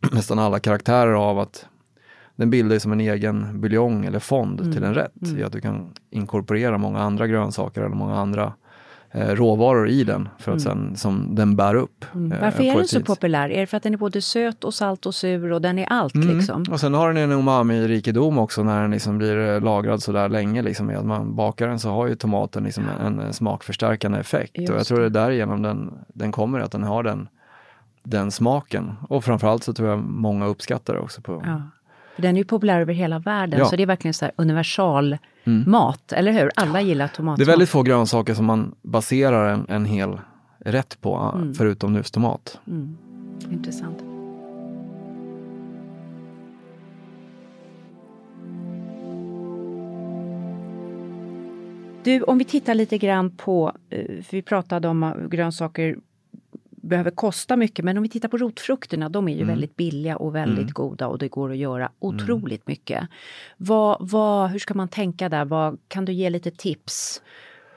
[0.12, 1.66] nästan alla karaktärer av att
[2.36, 5.12] den bildar som en egen buljong eller fond till en rätt.
[5.36, 8.52] I att du kan inkorporera många andra grönsaker eller många andra
[9.12, 12.04] råvaror i den för att sen, som den bär upp.
[12.04, 12.38] eh, Mm.
[12.40, 13.50] Varför på är den så populär?
[13.50, 15.86] Är det för att den är både söt och salt och sur och den är
[15.86, 16.64] allt liksom?
[16.70, 20.28] Och sen har den en umami-rikedom också när den liksom blir eh, lagrad så där
[20.28, 20.62] länge.
[20.62, 24.58] Liksom, med att man bakar den så har ju tomaten liksom en, en smakförstärkande effekt.
[24.58, 27.28] Just och jag tror det är därigenom den, den kommer, att den har den,
[28.02, 28.92] den smaken.
[29.08, 31.20] Och framförallt så tror jag många uppskattar det också.
[31.22, 31.62] På, Ja.
[32.16, 33.66] Den är ju populär över hela världen, Ja.
[33.66, 34.32] så det är verkligen så här
[35.48, 36.50] universal mat, eller hur?
[36.56, 37.38] Alla gillar tomatsmak.
[37.38, 40.20] Det är väldigt få grönsaker som man baserar en, en hel
[40.64, 41.54] rätt på, Mm.
[41.54, 42.60] förutom just tomat.
[43.50, 43.98] Intressant.
[52.04, 55.96] Du, om vi tittar lite grann på, eh, för vi pratade om att grönsaker
[56.88, 60.34] behöver kosta mycket, men om vi tittar på rotfrukterna, de är ju väldigt billiga och
[60.34, 63.08] väldigt goda och det går att göra otroligt mycket.
[63.56, 65.44] Vad, vad, hur ska man tänka där?
[65.44, 67.22] Vad, kan du ge lite tips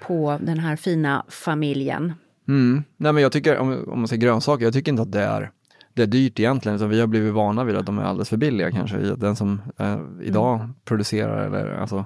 [0.07, 2.14] på den här fina familjen?
[2.47, 2.84] Mm.
[2.97, 5.51] Nej men jag tycker, om, om man säger grönsaker, jag tycker inte att det är,
[5.93, 8.38] det är dyrt egentligen, utan vi har blivit vana vid att de är alldeles för
[8.38, 8.97] billiga kanske.
[8.97, 12.05] Den som eh, idag producerar eller alltså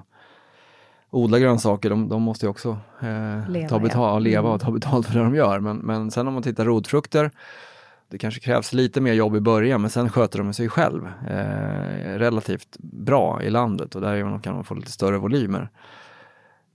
[1.10, 5.14] odlar grönsaker, de, de måste ju också eh, ta betalt, leva och ta betalt för
[5.14, 5.60] det de gör.
[5.60, 7.30] Men, men sen om man tittar rotfrukter,
[8.08, 12.18] det kanske krävs lite mer jobb i början, men sen sköter de sig själv eh,
[12.18, 13.94] relativt bra i landet.
[13.94, 15.68] Och därigenom kan man få lite större volymer.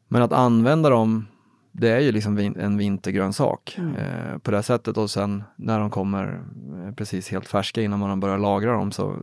[0.07, 1.27] Men att använda dem,
[1.71, 4.97] det är ju liksom vin, en vintergrönsak eh, på det sättet.
[4.97, 6.41] Och sen när de kommer
[6.85, 9.15] eh, precis helt färska innan man börjar lagra dem så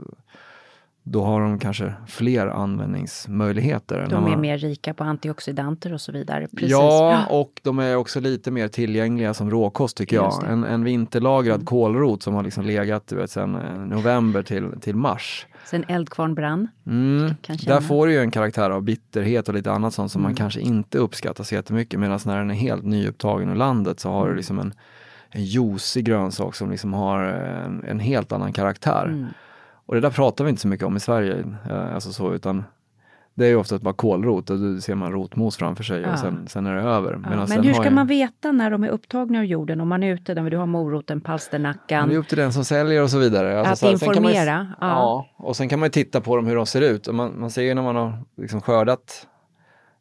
[1.11, 4.07] då har de kanske fler användningsmöjligheter.
[4.11, 6.49] De är man- mer rika på antioxidanter och så vidare.
[6.57, 6.71] Precis.
[6.71, 10.45] Ja, och de är också lite mer tillgängliga som råkost tycker jag.
[10.49, 15.47] En, en vinterlagrad kålrot som har liksom legat vet, sen eh, november till, till mars.
[15.65, 16.69] Sen eldkvarn brann.
[16.87, 17.35] Mm.
[17.67, 20.61] Där får du ju en karaktär av bitterhet och lite annat sånt som man kanske
[20.61, 22.01] inte uppskattar så jättemycket.
[22.01, 24.75] Medan när den är helt nyupptagen ur landet så har du liksom en,
[25.31, 29.29] en juicy grönsak som liksom har en, en helt annan karaktär.
[29.89, 31.45] Och det där pratar vi inte så mycket om i Sverige.
[31.71, 32.65] eh, Alltså så, utan
[33.35, 36.13] det är ju oftast bara kålrot och då ser man rotmos framför sig Ja.
[36.13, 37.13] och sen, sen är det över.
[37.13, 37.19] Ja,
[37.49, 39.81] men hur ska jag- man veta när de är upptagna ur jorden?
[39.81, 42.09] Om man är ute, där du har moroten, palsternackan.
[42.09, 43.59] Det är upp till den som säljer och så vidare.
[43.61, 44.87] Alltså, Att så här, kan man informera, ja.
[44.87, 45.27] ja.
[45.37, 47.09] och sen kan man ju titta på dem hur de ser ut.
[47.13, 49.27] Man, man ser ju när man har liksom skördat,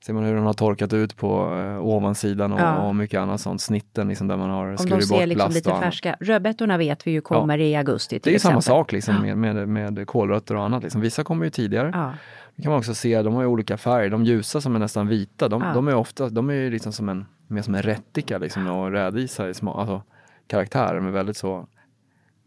[0.08, 2.78] ser man hur de har torkat ut på eh, ovansidan och, Ja.
[2.78, 3.62] och mycket annat sånt.
[3.62, 6.16] Snitten liksom där man har Om de skurit ser bort liksom plast lite färska.
[6.20, 8.64] Rödbetorna vet vi ju kommer i augusti Det är ju samma exempel.
[8.78, 10.84] sak liksom med, med, med kålrötter och annat.
[10.84, 11.02] Liksom.
[11.02, 11.92] Vissa kommer ju tidigare.
[11.94, 12.14] Ja.
[12.56, 14.10] Det kan man också se, de har ju olika färger.
[14.10, 15.74] De ljusa som är nästan vita, de, Ja.
[15.74, 18.92] de är ofta, de är ju liksom som en, mer som en rättika liksom och
[18.92, 20.02] rädisa i små, alltså
[20.48, 20.96] karaktärer.
[20.96, 21.68] De är väldigt så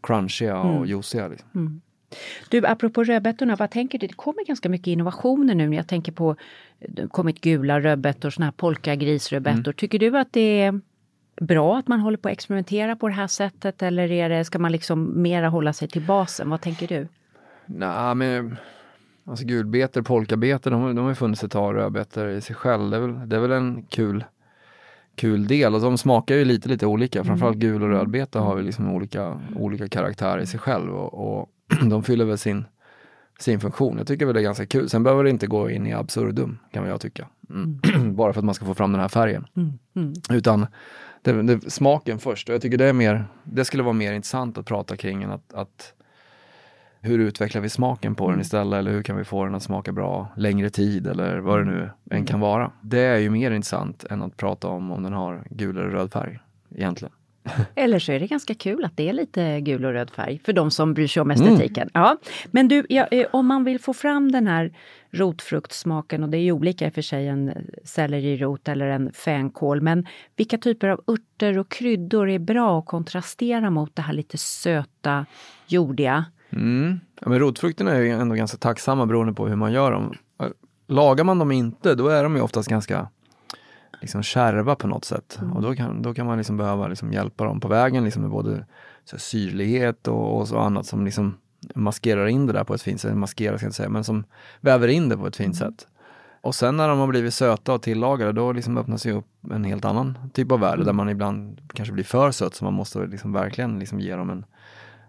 [0.03, 0.85] crunchiga och Mm.
[0.85, 1.27] juiciga.
[1.27, 1.81] Liksom.
[2.49, 4.07] Du, apropå rödbetorna, vad tänker du?
[4.07, 5.75] Det kommer ganska mycket innovationer nu.
[5.75, 6.35] Jag tänker på,
[6.79, 9.59] det har kommit gula rödbetor, såna här polkagrisrödbetor.
[9.59, 9.73] Mm.
[9.73, 10.79] Tycker du att det är
[11.41, 14.59] bra att man håller på att experimentera på det här sättet eller är det, ska
[14.59, 16.49] man liksom mera hålla sig till basen?
[16.49, 17.07] Vad tänker du?
[17.65, 18.57] Nej, men
[19.25, 22.89] alltså gulbetor, polkabetor, de, har- de har funnits ett tag, rödbetor i sig själv.
[22.91, 24.23] Det är väl, det är väl en kul,
[25.15, 25.75] kul del.
[25.75, 27.23] Och de smakar ju lite, lite olika.
[27.23, 31.49] Framförallt gul och rödbeta har ju liksom olika, olika karaktärer i sig själv och, och
[31.89, 32.65] de fyller väl sin,
[33.39, 33.97] sin funktion.
[33.97, 34.89] Jag tycker väl det är ganska kul.
[34.89, 37.27] Sen behöver det inte gå in i absurdum, kan jag tycka.
[37.49, 38.15] Mm.
[38.15, 39.47] Bara för att man ska få fram den här färgen.
[40.29, 40.67] Utan
[41.21, 42.49] det, det, smaken först.
[42.49, 45.31] Och jag tycker det är mer, det skulle vara mer intressant att prata kring än
[45.31, 45.93] att, att
[47.01, 49.91] hur utvecklar vi smaken på den istället eller hur kan vi få den att smaka
[49.91, 52.71] bra längre tid eller vad det nu än kan vara.
[52.81, 56.11] Det är ju mer intressant än att prata om om den har gul eller röd
[56.11, 56.39] färg
[56.75, 57.13] egentligen.
[57.75, 60.53] Eller så är det ganska kul att det är lite gul och röd färg för
[60.53, 61.43] de som bryr sig om Mm.
[61.43, 61.89] estetiken.
[61.93, 62.17] Ja.
[62.51, 64.73] Men du, ja, eh, om man vill få fram den här
[65.11, 69.81] rotfruktssmaken och det är ju olika i och för sig en sellerirot eller en fänkål.
[69.81, 74.37] Men vilka typer av örter och kryddor är bra att kontrastera mot det här lite
[74.37, 75.25] söta,
[75.67, 76.25] jordiga?
[76.49, 76.99] Mm.
[77.21, 80.13] Ja, men rotfrukterna är ju ändå ganska tacksamma beroende på hur man gör dem.
[80.87, 83.07] Lagar man dem inte, då är de ju oftast ganska
[84.01, 85.39] liksom kärva på något sätt.
[85.55, 88.31] Och då kan, då kan man liksom behöva liksom hjälpa dem på vägen liksom med
[88.31, 88.65] både
[89.05, 91.37] så här, syrlighet och, och så annat som liksom
[91.75, 93.17] maskerar in det där på ett fint sätt.
[93.17, 94.23] Maskerar ska jag inte säga, men som
[94.61, 95.87] väver in det på ett fint sätt.
[96.41, 99.63] Och sen när de har blivit söta och tillagade, då liksom öppnas ju upp en
[99.63, 103.05] helt annan typ av värld där man ibland kanske blir för söt så man måste
[103.05, 104.45] liksom verkligen liksom ge dem en,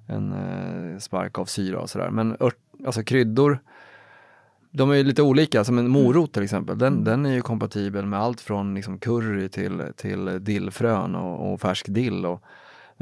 [0.06, 2.10] en eh, spark av syra och sådär.
[2.10, 3.58] Men ört, alltså kryddor,
[4.72, 8.06] de är ju lite olika, som en morot till exempel, den, den är ju kompatibel
[8.06, 12.26] med allt från liksom curry till, till dillfrön och, och färsk dill.
[12.26, 12.42] Och,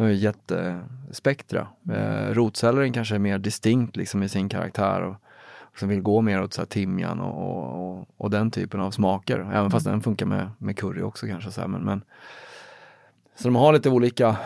[0.00, 1.66] de är jättespektra.
[1.92, 5.16] Eh, rotsellerin kanske är mer distinkt liksom i sin karaktär och,
[5.60, 8.80] och som vill gå mer åt så här timjan och, och, och, och den typen
[8.80, 9.50] av smaker.
[9.52, 11.50] Även fast den funkar med, med curry också kanske.
[11.50, 12.02] Så, här, men, men,
[13.36, 14.36] så de har lite olika,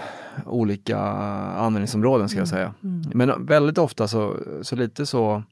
[0.47, 2.75] olika användningsområden ska jag säga.
[3.15, 5.43] Men väldigt ofta så, så lite så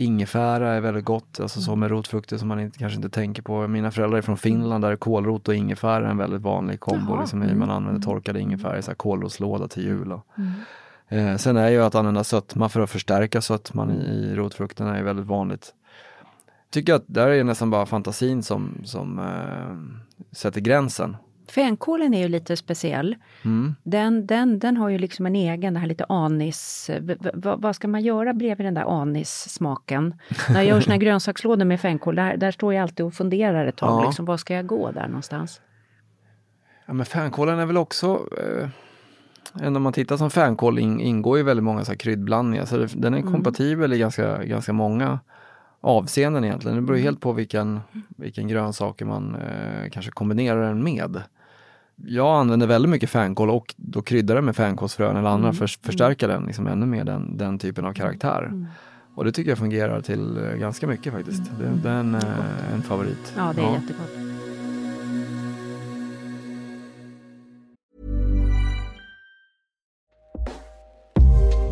[0.00, 3.68] Ingefära är väldigt gott, alltså så med rotfrukter som man inte, kanske inte tänker på.
[3.68, 7.12] Mina föräldrar är från Finland där är kålrot och ingefära är en väldigt vanlig kombo.
[7.12, 7.20] Jaha.
[7.20, 10.12] Liksom, hur man använder torkad ingefära i så här kålrotslåda till jul.
[10.12, 10.26] Och.
[11.08, 15.02] Eh, sen är ju att använda sötma för att förstärka sötman i, i rotfrukterna är
[15.02, 15.74] väldigt vanligt.
[16.70, 19.76] Tycker att där är nästan bara fantasin som, som eh,
[20.32, 21.16] sätter gränsen.
[21.50, 23.16] Fänkålen är ju lite speciell.
[23.44, 23.74] Mm.
[23.82, 26.90] Den, den, den har ju liksom en egen, det här lite anis...
[27.00, 30.14] v- v- vad- ska man göra bredvid den där anissmaken?
[30.48, 33.66] När jag gör såna här grönsakslådor med fänkål, där, där står jag alltid och funderar
[33.66, 34.02] ett tag.
[34.02, 34.06] Ja.
[34.06, 35.60] Liksom, var ska jag gå där någonstans?
[36.86, 38.20] Ja, men fänkålen är väl också,
[39.62, 42.64] eh, om man tittar som fänkål in, ingår ju väldigt många så här kryddblandningar.
[42.64, 45.18] Så det, den är kompatibel i ganska, ganska många
[45.80, 46.76] avseenden egentligen.
[46.76, 47.80] Det beror ju helt på vilken,
[48.16, 51.22] vilken grönsaker man eh, kanske kombinerar den med.
[52.04, 55.70] Jag använder väldigt mycket fänkål och då kryddar det med fänkålsfrön eller andra för att
[55.70, 58.66] förstärka den liksom ännu mer, den, den typen av karaktär.
[59.14, 61.42] Och det tycker jag fungerar till eh, ganska mycket faktiskt.
[61.58, 63.32] Det, det är en, eh, en favorit.
[63.36, 64.10] Ja, det är jättegott.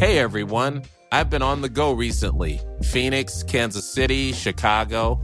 [0.01, 2.61] Hey everyone, I've been on the go recently
[2.93, 5.19] Phoenix, Kansas City, Chicago.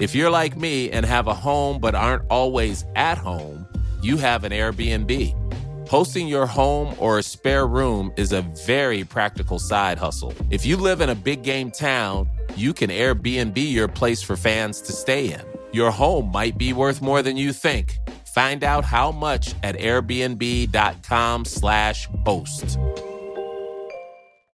[0.00, 3.63] If you're like me and have a home but aren't always at home,
[4.04, 5.88] you have an Airbnb.
[5.88, 10.34] Hosting your home or a spare room is a very practical side hustle.
[10.50, 14.82] If you live in a big game town, you can Airbnb your place for fans
[14.82, 15.40] to stay in.
[15.72, 17.96] Your home might be worth more than you think.
[18.34, 22.78] Find out how much at airbnb.com/slash host.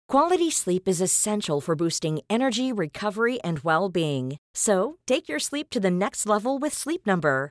[0.09, 4.39] Quality sleep is essential for boosting energy, recovery, and well being.
[4.55, 7.51] So take your sleep to the next level with Sleep Number.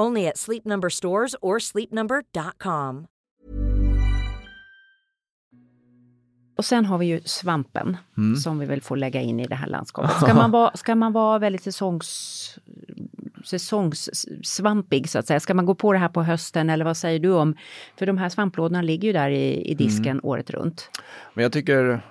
[0.00, 3.06] Only at Sleep Number stores or sleepnumber.com.
[6.56, 7.96] Och sen har vi ju svampen
[8.42, 10.16] som vi väl får lägga in i det här landskapet.
[10.22, 12.58] Ska man vara, ska man vara väldigt säsongs,
[13.44, 15.40] säsongssvampig så att säga?
[15.40, 17.54] Ska man gå på det här på hösten eller vad säger du om?
[17.98, 20.90] För de här svamplådorna ligger ju där i, i disken året runt.
[21.34, 22.02] Men jag tycker,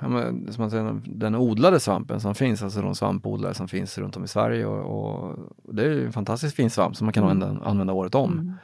[0.51, 4.23] som man säger, den odlade svampen som finns, alltså de svampodlare som finns runt om
[4.23, 7.65] i Sverige och, och det är ju en fantastiskt fin svamp som man kan använda,
[7.65, 8.57] använda året om.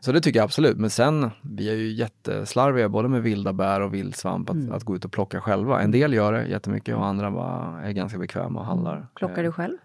[0.00, 0.76] Så det tycker jag absolut.
[0.76, 4.96] Men sen, vi är ju jätteslarviga både med vilda bär och vildsvamp att, att gå
[4.96, 5.80] ut och plocka själva.
[5.80, 9.06] En del gör det jättemycket och andra bara är ganska bekväma och handlar.
[9.14, 9.76] Plockar du själv?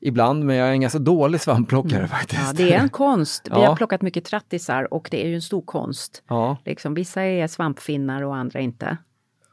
[0.00, 2.42] Ibland, men jag är en ganska dålig svampplockare faktiskt.
[2.46, 3.48] Ja, det är en konst.
[3.50, 3.66] Vi Ja.
[3.68, 6.22] har plockat mycket trattisar och det är ju en stor konst.
[6.28, 8.96] Ja, Liksom, vissa är svampfinnar och andra inte.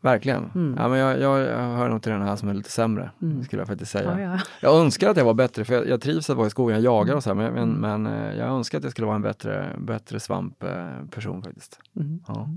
[0.02, 0.52] verkligen.
[0.56, 0.76] Mm.
[0.78, 3.12] Ja, men jag, jag, jag hör nog till den här som är lite sämre,
[3.46, 4.20] skulle jag faktiskt säga.
[4.20, 4.39] Ja, ja.
[4.62, 6.84] Jag önskar att jag var bättre, för jag, jag trivs att vara i skogen, jag
[6.84, 7.70] jagar och så här, men, men,
[8.04, 11.80] men eh, jag önskar att jag skulle vara en bättre, bättre svampperson faktiskt.
[12.28, 12.50] Ja.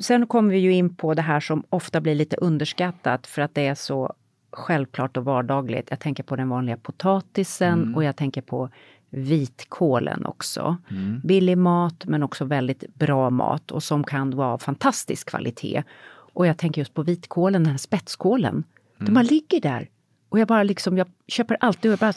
[0.00, 3.54] Sen kommer vi ju in på det här som ofta blir lite underskattat för att
[3.54, 4.12] det är så
[4.52, 5.86] självklart och vardagligt.
[5.90, 8.68] Jag tänker på den vanliga potatisen och jag tänker på
[9.10, 10.76] vitkålen också.
[11.24, 15.82] Billig mat men också väldigt bra mat och som kan vara av fantastisk kvalitet.
[16.32, 18.64] Och jag tänker just på vitkålen, den här spetskålen.
[18.98, 19.88] Den bara ligger där.
[20.28, 22.12] Och jag bara liksom, jag köper alltid, jag bara,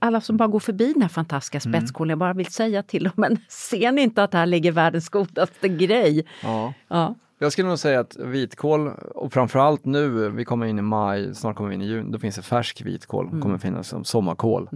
[0.00, 3.12] alla som bara går förbi den här fantastiska spetskålen, jag bara vill säga till dem,
[3.16, 6.26] men ser ni inte att här ligger världens godaste grej?
[6.42, 6.74] Ja.
[6.88, 7.14] Ja.
[7.38, 11.56] Jag skulle nog säga att vitkål, och framförallt nu, vi kommer in i maj, snart
[11.56, 14.68] kommer vi in i juni, då finns det färsk vitkål, kommer finnas som sommarkål.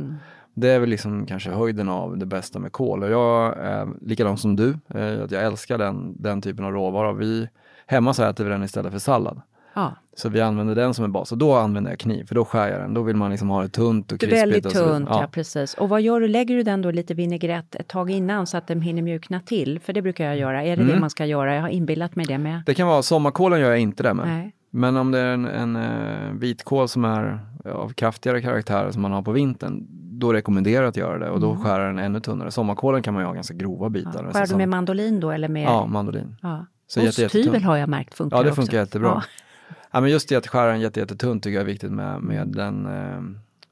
[0.54, 3.02] Det är väl liksom kanske höjden av det bästa med kål.
[3.02, 7.12] Och jag är likadant som du, eh, att jag älskar den, den typen av råvara.
[7.12, 7.48] Vi,
[7.86, 9.40] hemma så äter vi den istället för sallad.
[9.74, 12.44] Ja, Så vi använder den som en bas och då använder jag kniv för då
[12.44, 12.94] skär jag den.
[12.94, 14.42] Då vill man liksom ha det tunt och krispigt.
[14.42, 15.28] väldigt och tunt, ja.
[15.32, 15.74] precis.
[15.74, 16.28] Och vad gör du?
[16.28, 19.80] Lägger du den då lite vinägrett ett tag innan så att den hinner mjukna till?
[19.80, 20.62] För det brukar jag göra.
[20.62, 20.94] Är det Mm.
[20.94, 21.54] det man ska göra?
[21.54, 22.62] Jag har inbillat mig det med.
[22.66, 24.26] Det kan vara, sommarkålen gör jag inte det med.
[24.28, 24.52] Nej.
[24.70, 29.12] Men om det är en, en eh, vitkål som är av kraftigare karaktär som man
[29.12, 29.86] har på vintern,
[30.20, 32.50] då rekommenderar jag att göra det och då skär jag den ännu tunnare.
[32.50, 34.10] Sommarkålen kan man ju ha ganska grova bitar.
[34.10, 34.20] Mm.
[34.20, 34.26] Ja.
[34.26, 35.64] nästan Skär du med mandolin då eller med?
[35.64, 36.36] Ja, mandolin.
[36.42, 36.66] Ja.
[36.86, 38.62] Så Osthyvel har jag märkt funkar Ja, det också.
[38.62, 39.08] funkar jättebra.
[39.08, 39.22] Ja.
[39.92, 42.48] Ja, men just det att skära den jätte, jättetunt tycker jag är viktigt med, med
[42.48, 43.22] den eh,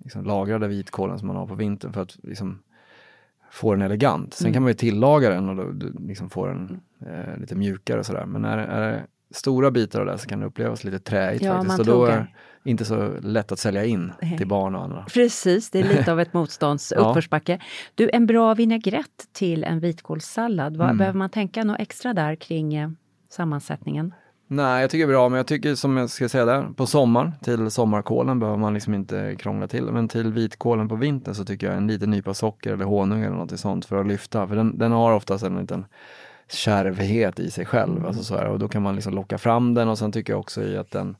[0.04, 2.58] liksom lagrade vitkålen som man har på vintern för att liksom
[3.50, 4.34] få den elegant.
[4.34, 4.54] Sen Mm.
[4.54, 8.26] kan man ju tillaga den och då, liksom få den eh, lite mjukare och sådär.
[8.26, 11.54] Men är, är det stora bitar av det så kan det upplevas lite träigt Ja,
[11.54, 11.78] faktiskt.
[11.78, 12.70] Och då är det.
[12.70, 15.04] inte så lätt att sälja in till barn och andra.
[15.14, 17.00] Precis, det är lite av ett motstånds Ja.
[17.08, 17.60] uppförsbacke.
[17.94, 20.98] Du, en bra vinägrett till en vitkålssallad, vad, Mm.
[20.98, 22.90] behöver man tänka något extra där kring eh,
[23.30, 24.14] sammansättningen?
[24.50, 26.86] Nej, jag tycker det är bra, men jag tycker som jag ska säga där, på
[26.86, 29.84] sommaren till sommarkålen behöver man liksom inte krångla till.
[29.84, 33.36] Men till vitkålen på vintern så tycker jag en liten nypa socker eller honung eller
[33.36, 34.48] något sånt för att lyfta.
[34.48, 35.84] För den, den har oftast en liten
[36.50, 38.06] kärvhet i sig själv.
[38.06, 40.40] Alltså så här, och då kan man liksom locka fram den och sen tycker jag
[40.40, 41.16] också i att den,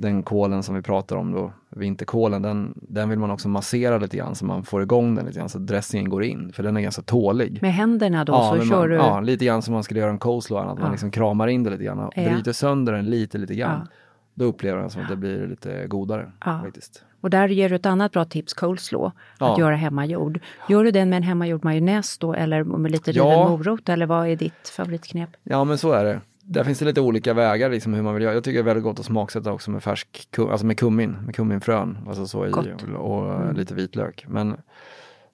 [0.00, 4.16] den kålen som vi pratar om då, vinterkålen, den, den vill man också massera lite
[4.16, 6.52] grann så man får igång den lite grann så dressingen går in.
[6.52, 7.58] För den är ganska tålig.
[7.62, 8.94] Med händerna då så men kör man, du...
[8.94, 10.82] ja, lite grann som man skulle göra en coleslaw, att Ja.
[10.82, 12.30] man liksom kramar in det lite grann och Ja.
[12.30, 13.80] bryter sönder den lite, lite grann.
[13.84, 13.88] Ja.
[14.34, 16.60] Då upplever jag som att det blir lite godare Ja.
[16.64, 17.04] faktiskt.
[17.20, 19.58] Och där ger du ett annat bra tips, coleslaw, att Ja.
[19.58, 20.40] göra hemmagjord.
[20.68, 23.48] Gör du den med en hemmagjord majonnäs då eller med lite riven Ja.
[23.48, 25.30] morot eller vad är ditt favoritknep?
[25.42, 26.20] Ja men så är det.
[26.50, 28.34] Där finns det lite olika vägar liksom hur man vill göra.
[28.34, 31.34] Jag tycker det är väldigt gott att smaksätta också med färsk, alltså med kummin, med
[31.34, 31.98] kumminfrön.
[32.08, 32.52] Alltså så i.
[32.52, 32.96] Mm.
[32.96, 34.24] och, och lite vitlök.
[34.28, 34.56] Men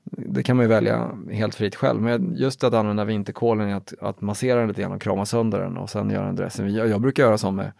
[0.04, 2.02] det kan man ju välja helt fritt själv.
[2.02, 5.60] Men just att använda vinterkålen är att, att massera den lite grann och krama sönder
[5.60, 6.68] den och sen göra en dressing.
[6.68, 7.72] Jag, jag brukar göra så med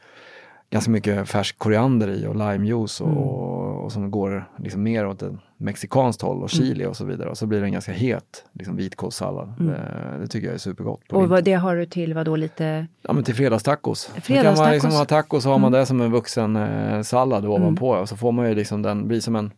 [0.70, 3.18] ganska mycket färsk koriander i och limejuice och, Mm.
[3.18, 5.32] och, och som går liksom mer åt ett
[5.65, 6.89] mexikanskt håll och chili Mm.
[6.91, 7.29] och så vidare.
[7.29, 9.55] Och så blir det en ganska het liksom vitkålssallad.
[9.59, 11.09] Det, det tycker jag är supergott.
[11.09, 11.31] på Och vintern.
[11.31, 12.87] vad, det har du till vad då lite...
[13.03, 14.07] Ja men till fredagstacos.
[14.07, 14.59] Då kan Fredagstacos.
[14.61, 15.81] man liksom ha tacos så har man Mm.
[15.81, 19.21] det som en vuxen eh, sallad ovanpå och så får man ju liksom den, blir
[19.21, 19.53] som en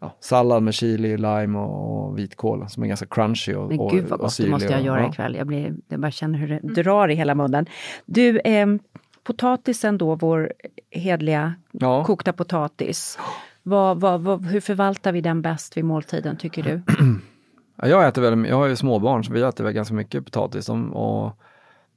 [0.00, 3.90] ja, sallad med chili, lime och, och vitkål som är ganska crunchy och, Men och,
[3.90, 5.08] gud vad och gott, det måste jag och- göra ja.
[5.10, 5.34] ikväll.
[5.36, 7.66] Jag, blir, jag bara känner hur det drar i hela munnen.
[8.06, 8.78] Du, ehm,
[9.24, 10.52] potatisen då, vår
[10.90, 12.04] hedliga Ja.
[12.04, 13.18] kokta potatis.
[13.62, 16.82] Vad, vad, vad, hur förvaltar vi den bäst vid måltiden tycker du?
[17.82, 20.68] Ja, jag äter väldigt, jag har ju småbarn så vi äter väl ganska mycket potatis.
[20.68, 21.36] Och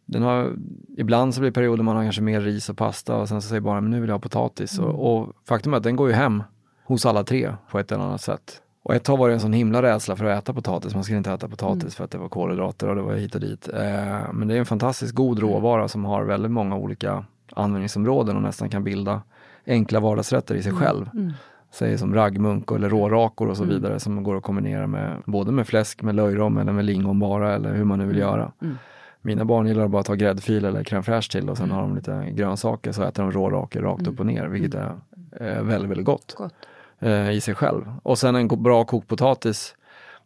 [0.05, 0.53] den har,
[0.97, 3.47] ibland så blir det perioder man har kanske mer ris och pasta och sen så
[3.47, 4.77] säger barnen, men nu vill jag ha potatis.
[4.77, 4.89] Mm.
[4.89, 6.43] Och, och faktum är att den går ju hem
[6.83, 8.61] hos alla tre på ett eller annat sätt.
[8.83, 10.93] Och ett tag var det en sån himla rädsla för att äta potatis.
[10.93, 11.91] Man skulle inte äta potatis mm.
[11.91, 13.69] för att det var kolhydrater och det var hit och dit.
[13.73, 15.49] Eh, men det är en fantastiskt god mm.
[15.49, 19.21] råvara som har väldigt många olika användningsområden och nästan kan bilda
[19.67, 20.83] enkla vardagsrätter i sig mm.
[20.83, 21.09] själv.
[21.13, 21.33] Mm.
[21.73, 23.75] Säg som raggmunk eller rårakor och så mm.
[23.75, 27.55] vidare som går att kombinera med både med fläsk, med löjrom eller med lingon bara
[27.55, 28.29] eller hur man nu vill mm.
[28.29, 28.51] göra.
[28.61, 28.77] Mm.
[29.21, 31.95] Mina barn gillar bara att ta gräddfil eller crème fraîche till och sen har de
[31.95, 34.95] lite grönsaker så äter de rårakor rakt upp och ner vilket är
[35.39, 36.35] eh, väldigt, väldigt gott.
[36.37, 36.53] gott
[36.99, 37.81] eh, i sig själv.
[38.03, 39.75] Och sen en bra kokpotatis.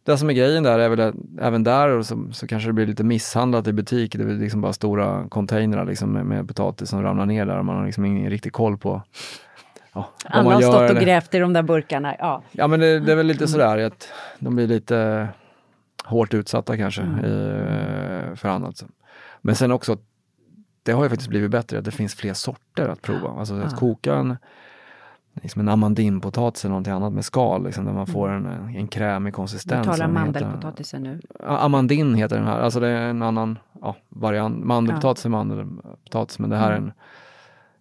[0.04, 2.86] Det som är grejen där är väl att även där så, så kanske det blir
[2.86, 4.16] lite misshandlat i butik.
[4.16, 7.64] Det är liksom bara stora containrar liksom med, med potatis som ramlar ner där och
[7.64, 9.02] man har liksom ingen riktig koll på
[10.24, 12.16] Ja, Alla har stått och grävt i de där burkarna.
[12.18, 13.48] Ja, ja men det, det är väl lite mm.
[13.48, 15.28] sådär att de blir lite
[16.04, 17.24] hårt utsatta kanske mm.
[17.24, 18.84] i, för annat.
[19.40, 19.96] Men sen också,
[20.82, 23.30] det har ju faktiskt blivit bättre, att det finns fler sorter att prova.
[23.30, 24.36] Alltså att koka en
[25.42, 28.46] liksom en amandinpotatis eller någonting annat med skal, liksom, där man får en,
[28.76, 29.86] en krämig konsistens.
[29.86, 31.20] Du talar mandelpotatisen nu?
[31.40, 34.64] Amandin heter den här, alltså det är en annan ja, variant.
[34.64, 36.92] Mandelpotatis är mandelpotatis, men det här är en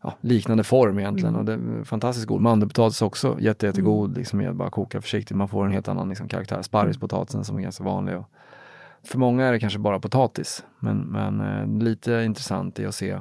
[0.02, 1.40] ja, liknande form egentligen mm.
[1.40, 2.42] och det är fantastiskt god.
[2.42, 4.18] Mandelpotatis också jätte, jättegod, mm.
[4.18, 5.38] liksom med bara koka försiktigt.
[5.38, 6.62] Man får en helt annan liksom, karaktär.
[6.62, 8.18] Sparrispotatisen som är ganska vanlig.
[8.18, 8.30] Och
[9.04, 13.20] för många är det kanske bara potatis, men, men eh, lite intressant är att se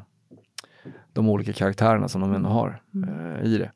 [1.12, 3.08] de olika karaktärerna som de ändå har mm.
[3.08, 3.70] eh, i det.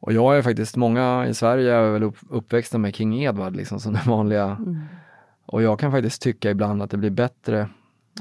[0.00, 3.80] Och jag är faktiskt, många i Sverige är väl upp, uppväxta med King Edward liksom
[3.80, 4.44] som den vanliga.
[4.44, 4.80] Mm.
[5.46, 7.68] Och jag kan faktiskt tycka ibland att det blir bättre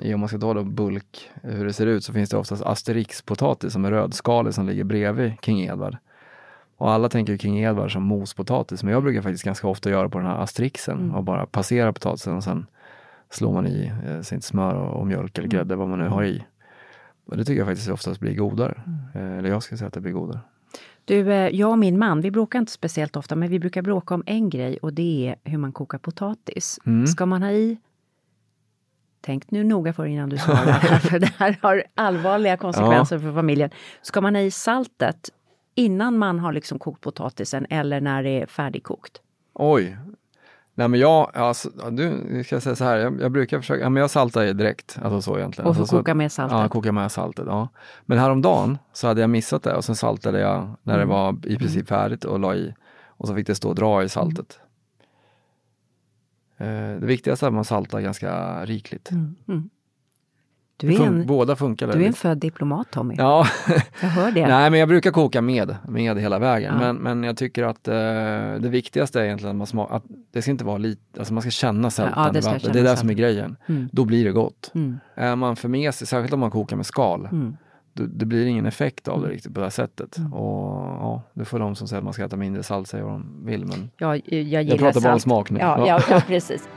[0.01, 2.63] i, om man ska ta då bulk, hur det ser ut, så finns det oftast
[2.63, 5.97] Asterix-potatis som är rödskalig som ligger bredvid King Edward.
[6.77, 10.17] Och alla tänker King Edward som mospotatis, men jag brukar faktiskt ganska ofta göra på
[10.17, 11.15] den här Asterixen mm.
[11.15, 12.65] och bara passera potatisen och sen
[13.29, 15.57] slår man i eh, sitt smör och, och mjölk eller mm.
[15.57, 16.45] grädde, vad man nu har i.
[17.25, 18.81] Och det tycker jag faktiskt oftast blir godare.
[18.85, 19.31] Mm.
[19.31, 20.39] Eh, eller jag ska säga att det blir godare.
[21.05, 24.13] Du, eh, jag och min man, vi bråkar inte speciellt ofta, men vi brukar bråka
[24.13, 26.79] om en grej och det är hur man kokar potatis.
[26.85, 27.07] Mm.
[27.07, 27.77] Ska man ha i
[29.25, 33.21] Tänk nu noga för innan du svarar, för det här har allvarliga konsekvenser ja.
[33.21, 33.69] för familjen.
[34.01, 35.29] Ska man ha i saltet
[35.75, 39.21] innan man har liksom kokt potatisen eller när det är färdigkokt?
[39.53, 39.97] Oj,
[40.77, 44.01] Nej men jag, alltså, du ska säga så här, jag, jag brukar försöka, ja, men
[44.01, 44.99] jag saltar direkt.
[45.01, 45.69] Alltså så egentligen.
[45.69, 46.57] Och får alltså, koka med saltet?
[46.57, 47.45] Ja, koka med saltet.
[47.47, 47.69] Ja.
[48.05, 51.07] Men häromdagen så hade jag missat det och sen saltade jag när mm.
[51.07, 52.73] det var i princip färdigt och la i.
[53.07, 54.59] Och så fick det stå och dra i saltet.
[56.57, 59.11] Eh, det viktigaste är att man saltar ganska rikligt.
[59.11, 59.35] Mm.
[59.47, 59.69] mm.
[60.77, 61.93] Du är, en, båda funkar.
[61.93, 63.15] Du är en född diplomat Tommy.
[63.17, 63.47] Ja.
[64.01, 64.47] jag hör det.
[64.47, 66.73] Nej men jag brukar koka med, med hela vägen.
[66.73, 66.79] Ja.
[66.79, 67.93] Men, men jag tycker att eh,
[68.59, 71.41] det viktigaste är egentligen att man smakar, att det ska inte vara lite, alltså man
[71.41, 73.57] ska känna sältan ja, det, det, är det som är grejen.
[73.65, 73.89] Mm.
[73.91, 74.71] Då blir det gott.
[74.75, 74.99] Mm.
[75.15, 77.57] Är man för mesig, särskilt om man kokar med skal, mm.
[77.95, 80.17] Det blir ingen effekt av det riktigt på det här sättet.
[80.17, 80.33] Mm.
[80.33, 83.13] Och ja, det får de som säger att man ska äta mindre salt säga vad
[83.13, 83.65] de vill.
[83.65, 85.59] Men ja, jag, jag, pratar bara om smak nu.
[85.59, 86.01] Ja, ja.
[86.09, 86.69] ja precis.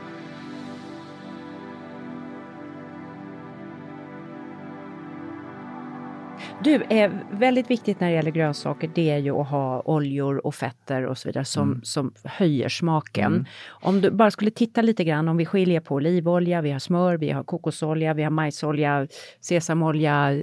[6.65, 10.55] Du, eh, väldigt viktigt när det gäller grönsaker det är ju att ha oljor och
[10.55, 11.85] fetter och så vidare som, mm.
[11.85, 13.33] som höjer smaken.
[13.33, 13.45] Mm.
[13.69, 17.17] Om du bara skulle titta lite grann om vi skiljer på olivolja, vi har smör,
[17.17, 19.07] vi har kokosolja, vi har majsolja,
[19.41, 20.41] sesamolja,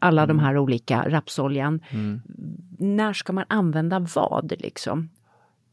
[0.00, 0.36] alla mm.
[0.36, 1.80] de här olika, rapsoljan.
[1.90, 2.20] Mm.
[2.78, 5.10] När ska man använda vad liksom?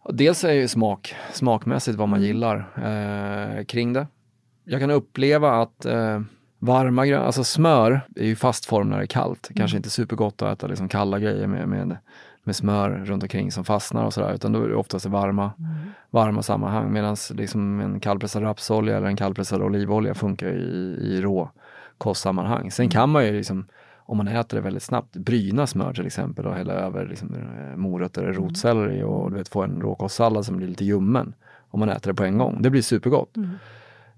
[0.10, 2.28] Dels är ju smak, smakmässigt vad man mm.
[2.28, 4.08] gillar eh, kring det.
[4.64, 6.22] Jag kan uppleva att eh,
[6.64, 9.50] Varma gröna, alltså smör är ju fast form när det är kallt.
[9.50, 9.58] Mm.
[9.58, 11.98] Kanske inte supergott att äta liksom kalla grejer med, med,
[12.44, 14.34] med smör runt omkring som fastnar och sådär.
[14.34, 15.72] Utan då är det oftast i varma, mm.
[16.10, 16.94] varma sammanhang.
[16.94, 21.50] Medan liksom en kallpressad rapsolja eller en kallpressad olivolja funkar i, i rå
[21.98, 22.72] kostsammanhang.
[22.72, 22.92] Sen mm.
[22.92, 23.66] kan man ju liksom,
[23.98, 27.78] om man äter det väldigt snabbt, bryna smör till exempel och hälla över liksom, eh,
[27.78, 28.44] morötter eller mm.
[28.44, 31.34] rotselleri och du vet, få en råkostsallad som blir lite ljummen.
[31.70, 32.62] Om man äter det på en gång.
[32.62, 33.38] Det blir supergott.
[33.38, 33.50] Mm.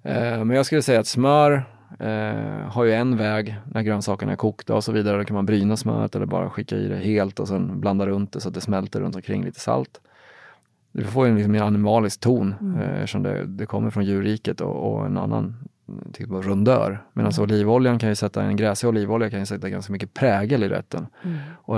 [0.04, 1.64] Eh, men jag skulle säga att smör
[2.00, 5.18] Eh, har ju en väg när grönsakerna är kokta och så vidare.
[5.18, 8.34] Då kan man bryna smöret eller bara skicka i det helt och sen blanda runt
[8.34, 10.02] det så att det smälter runt omkring lite salt.
[10.91, 12.82] Du får en liksom animalisk ton mm.
[12.82, 15.56] eh, eftersom det, det kommer från djurriket och, och en annan
[16.14, 17.04] typ av rundör.
[17.14, 17.44] Medan mm.
[17.44, 21.08] olivoljan kan ju sätta, en gräsig olivolja kan ju sätta ganska mycket prägel i rätten.
[21.24, 21.38] Mm.
[21.56, 21.78] Och,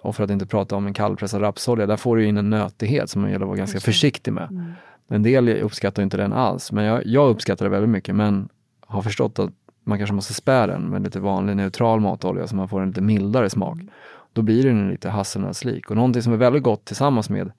[0.00, 3.10] och, för att inte prata om en kallpressad rapsolja, där får du in en nötighet
[3.10, 4.48] som man gäller att vara ganska försiktig med.
[4.50, 4.72] Mm.
[5.08, 8.14] En del uppskattar inte den alls, men jag, jag uppskattar det väldigt mycket.
[8.14, 8.48] Men
[8.92, 9.50] har förstått att
[9.84, 13.00] man kanske måste spä den med lite vanlig neutral matolja så man får en lite
[13.00, 13.78] mildare smak.
[14.32, 15.90] Då blir den lite hasselnötslik.
[15.90, 17.52] Och någonting som är väldigt gott tillsammans med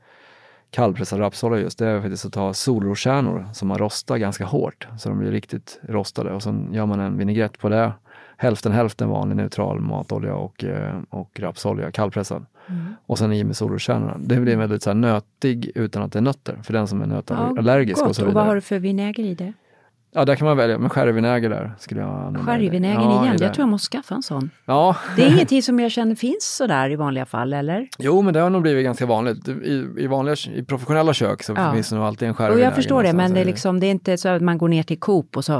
[0.69, 5.09] kallpressad rapsolja just, det är faktiskt att ta solroskärnor som man rostar ganska hårt så
[5.09, 7.91] de blir riktigt rostade och sen gör man en vinägrett på det.
[8.37, 12.45] Hälften hälften vanlig neutral matolja och, eh, och rapsolja, kallpressad.
[12.67, 12.93] Mm.
[13.05, 14.17] Och sen i med solroskärnorna.
[14.19, 17.05] Det blir väldigt så här, nötig utan att det är nötter, för den som är
[17.05, 18.29] nötallergisk ja, och så vidare.
[18.29, 19.53] Och vad har du för vinäger i det?
[20.15, 22.39] Ja, där kan man välja, men sherryvinäger där skulle jag använda.
[22.39, 24.49] Sherryvinägern ja, igen, jag tror jag måste skaffa en sån.
[24.65, 24.95] Ja.
[25.15, 27.87] Det är ingenting som jag känner finns sådär i vanliga fall, eller?
[27.99, 29.47] Jo, men det har nog blivit ganska vanligt.
[29.47, 31.73] I, i, vanliga, i professionella kök så ja.
[31.73, 32.67] finns det nog alltid en sherryvinäger.
[32.67, 34.67] Och jag förstår det, men det är, liksom, det är inte så att man går
[34.67, 35.53] ner till Coop och så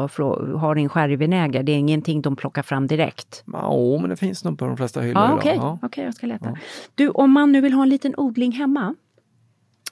[0.58, 1.64] har en sherryvinäger.
[1.64, 3.44] Det är ingenting de plockar fram direkt.
[3.54, 5.74] Ja, men det finns nog på de flesta hyllor ja, idag.
[5.74, 6.46] Okej, okay, jag ska leta.
[6.46, 6.58] Ja.
[6.96, 8.96] Du, om man nu vill ha en liten odling hemma,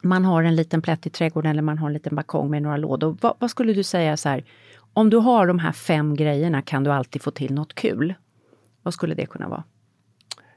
[0.01, 2.77] man har en liten plätt i trädgården eller man har en liten balkong med några
[2.77, 3.17] lådor.
[3.21, 4.43] Vad, vad skulle du säga så här,
[4.93, 8.13] om du har de här fem grejerna kan du alltid få till något kul.
[8.83, 9.63] Vad skulle det kunna vara?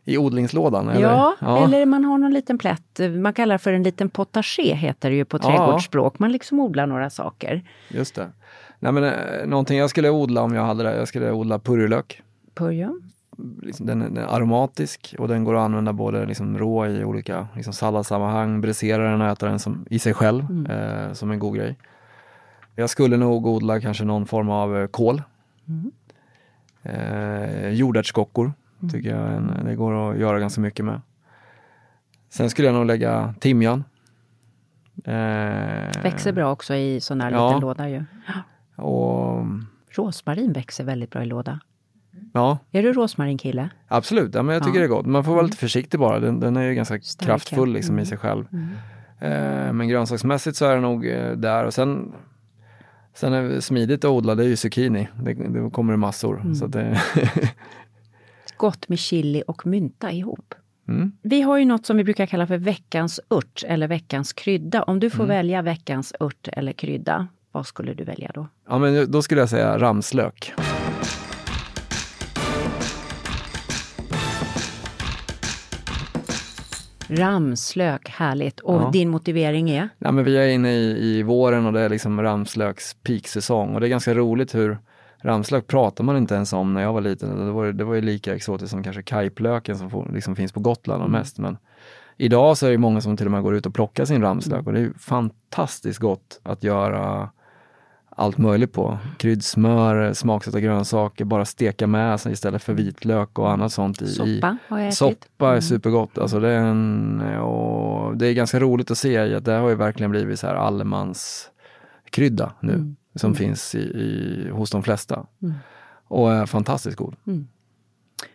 [0.05, 0.89] I odlingslådan?
[0.89, 1.01] Eller?
[1.01, 3.01] Ja, ja, eller man har någon liten plätt.
[3.17, 6.19] Man kallar för en liten potager heter det ju på trädgårdsspråk.
[6.19, 7.63] Man liksom odlar några saker.
[7.89, 8.31] Just det.
[8.79, 12.23] Nej, men, eh, någonting jag skulle odla om jag hade det, jag skulle odla purjolök.
[12.55, 13.01] Purjo?
[13.63, 17.49] Liksom, den, den, är aromatisk och den går att använda både liksom rå i olika
[17.55, 20.67] liksom salladssammanhang, bräsera den och äta den som, i sig själv mm.
[20.67, 21.79] eh, som en god grej.
[22.77, 25.23] Jag skulle nog odla kanske någon form av eh, kål.
[25.69, 25.93] Mm.
[26.83, 28.91] Eh, jordärtskockor mm.
[28.91, 31.01] tycker jag en, det går att göra ganska mycket med.
[32.29, 33.85] Sen skulle jag nog lägga timjan.
[35.05, 37.49] Eh, växer bra också i sån här ja.
[37.49, 38.05] liten låda ju.
[38.77, 39.47] Och,
[39.91, 41.61] Rosmarin växer väldigt bra i låda.
[42.37, 42.59] Ja.
[42.73, 43.69] Är du rosmarinkille?
[43.89, 44.81] Absolut, ja, men jag tycker ja.
[44.81, 45.07] det är gott.
[45.07, 46.21] Man får vara lite försiktig bara.
[46.21, 47.27] Den, den är ju ganska Starka.
[47.27, 48.03] kraftfull liksom, mm.
[48.03, 48.45] i sig själv.
[48.53, 48.69] Mm.
[49.21, 51.65] Eh, men grönsaksmässigt så är det nog eh, där.
[51.65, 52.13] Och sen
[53.15, 55.09] Sen är det smidigt att odla, det är ju zucchini.
[55.23, 56.41] Det, det kommer det massor.
[56.41, 56.55] Mm.
[56.55, 57.01] Så det
[58.57, 60.55] Gott med chili och mynta ihop.
[60.89, 61.13] Mm.
[61.23, 64.83] Vi har ju något som vi brukar kalla för veckans ört eller veckans krydda.
[64.83, 65.37] Om du får mm.
[65.37, 68.49] välja veckans ört eller krydda, vad skulle du välja då?
[68.69, 70.53] Ja, men då skulle jag säga ramslök.
[77.17, 78.61] Ramslök, härligt.
[78.61, 78.91] Och ja.
[78.93, 79.89] din motivering är?
[79.99, 83.81] Ja, men vi är inne i, i våren och det är liksom ramslöks peaksäsong och
[83.81, 84.79] det är ganska roligt hur
[85.23, 87.47] ramslök pratar man inte ens om när jag var liten.
[87.47, 91.03] Det var, det var ju lika exotiskt som kanske kajplöken som liksom finns på Gotland
[91.03, 91.21] och mm.
[91.21, 91.39] mest.
[91.39, 91.57] Men
[92.17, 94.61] idag så är det många som till och med går ut och plockar sin ramslök
[94.61, 94.67] mm.
[94.67, 97.31] och det är fantastiskt gott att göra
[98.15, 98.99] allt möjligt på.
[99.19, 104.03] Kryddsmör, smaksatta grönsaker, bara steka med istället för vitlök och annat sånt.
[104.03, 104.99] I, soppa har jag ätit.
[104.99, 105.63] Soppa är mm.
[105.63, 106.19] supergott.
[106.19, 109.75] Alltså det, är en, och det är ganska roligt att se att det har ju
[109.75, 111.51] verkligen blivit så här allemans
[112.11, 112.97] krydda nu mm.
[113.15, 113.37] som mm.
[113.37, 115.27] finns i, i, hos de flesta.
[115.43, 115.55] Mm.
[116.09, 117.17] Och är fantastiskt god.
[117.27, 117.49] Mm.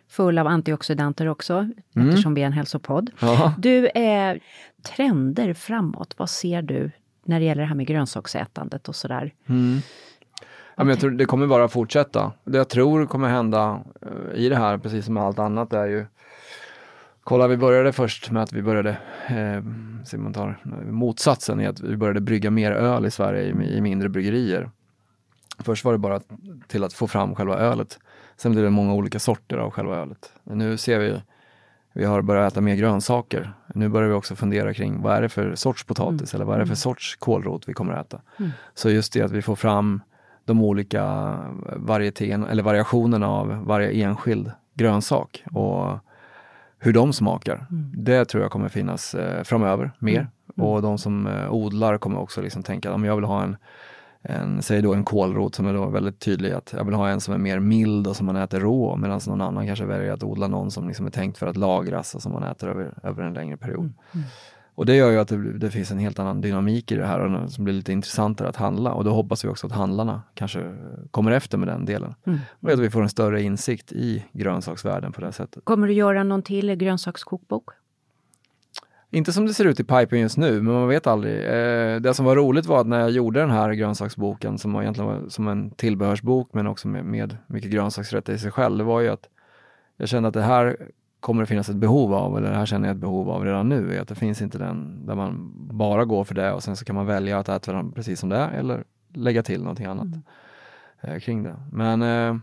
[0.08, 2.08] Full av antioxidanter också, mm.
[2.08, 3.10] eftersom vi är en hälsopodd.
[3.20, 3.54] Ja.
[3.58, 4.40] Du, är
[4.82, 6.90] trender framåt, vad ser du
[7.24, 9.34] när det gäller det här med grönsaksätandet och sådär.
[9.48, 9.80] Mm.
[10.76, 12.32] Ja, men jag tror det kommer bara fortsätta.
[12.44, 16.06] Det jag tror kommer hända uh, i det här, precis som allt annat, är ju
[17.24, 18.96] Kolla, vi började först med att vi började,
[19.26, 20.58] eh, man tar
[20.90, 24.70] motsatsen i att vi började brygga mer öl i Sverige i, i mindre bryggerier.
[25.58, 26.20] Först var det bara
[26.68, 27.98] till att få fram själva ölet.
[28.36, 30.32] Sen blev det många olika sorter av själva ölet.
[30.44, 31.22] Nu ser vi
[31.92, 33.52] vi har börjat äta mer grönsaker.
[33.74, 36.38] Nu börjar vi också fundera kring vad är det för sorts potatis mm.
[36.38, 36.76] eller vad är det för mm.
[36.76, 38.20] sorts kålrot vi kommer att äta.
[38.38, 38.50] Mm.
[38.74, 40.00] Så just det att vi får fram
[40.44, 41.36] de olika
[41.76, 45.98] varietén, eller variationerna av varje enskild grönsak och
[46.78, 47.66] hur de smakar.
[47.70, 47.92] Mm.
[47.96, 50.28] Det tror jag kommer finnas eh, framöver mer.
[50.56, 50.68] Mm.
[50.68, 53.56] Och de som eh, odlar kommer också liksom tänka att jag vill ha en
[54.22, 57.20] en, säg då en kålrot som är då väldigt tydlig att jag vill ha en
[57.20, 60.22] som är mer mild och som man äter rå medan någon annan kanske väljer att
[60.22, 63.22] odla någon som liksom är tänkt för att lagras och som man äter över, över
[63.22, 63.80] en längre period.
[63.80, 63.94] Mm.
[64.12, 64.26] Mm.
[64.74, 67.20] Och det gör ju att det, det, finns en helt annan dynamik i det här
[67.20, 70.76] och som blir lite intressantare att handla och då hoppas vi också att handlarna kanske
[71.10, 72.14] kommer efter med den delen.
[72.26, 72.38] Mm.
[72.60, 75.64] Och att vi får en större insikt i grönsaksvärlden på det sättet.
[75.64, 77.70] Kommer du göra någon till grönsakskokbok?
[79.12, 81.36] Inte som det ser ut i pipen just nu, men man vet aldrig.
[81.36, 84.82] Eh, det som var roligt var att när jag gjorde den här grönsaksboken, som var
[84.82, 88.84] egentligen var som en tillbehörsbok, men också med, med mycket grönsaksrätter i sig själv, det
[88.84, 89.28] var ju att
[89.96, 90.76] jag kände att det här
[91.20, 93.68] kommer det finnas ett behov av, eller det här känner jag ett behov av redan
[93.68, 96.76] nu, är att det finns inte den där man bara går för det och sen
[96.76, 98.84] så kan man välja att äta den precis som det är eller
[99.14, 100.22] lägga till någonting annat mm.
[101.00, 101.56] eh, kring det.
[101.72, 102.36] Men eh,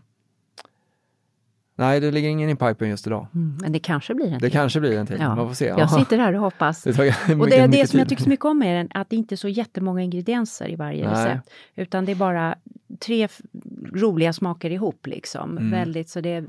[1.79, 3.27] Nej, det ligger ingen i pipen just idag.
[3.35, 4.41] Mm, men det kanske blir en till.
[4.41, 5.17] Det kanske blir en till.
[5.19, 5.35] Ja.
[5.35, 5.65] Man får se.
[5.65, 6.83] Jag sitter här och hoppas.
[6.83, 9.15] Det mycket, och det är det som jag tycker så mycket om är att det
[9.15, 11.25] inte är så jättemånga ingredienser i varje Nej.
[11.25, 11.49] recept.
[11.75, 12.55] Utan det är bara
[12.99, 13.27] tre
[13.93, 15.57] roliga smaker ihop liksom.
[15.57, 15.71] Mm.
[15.71, 16.45] Väldigt, så det är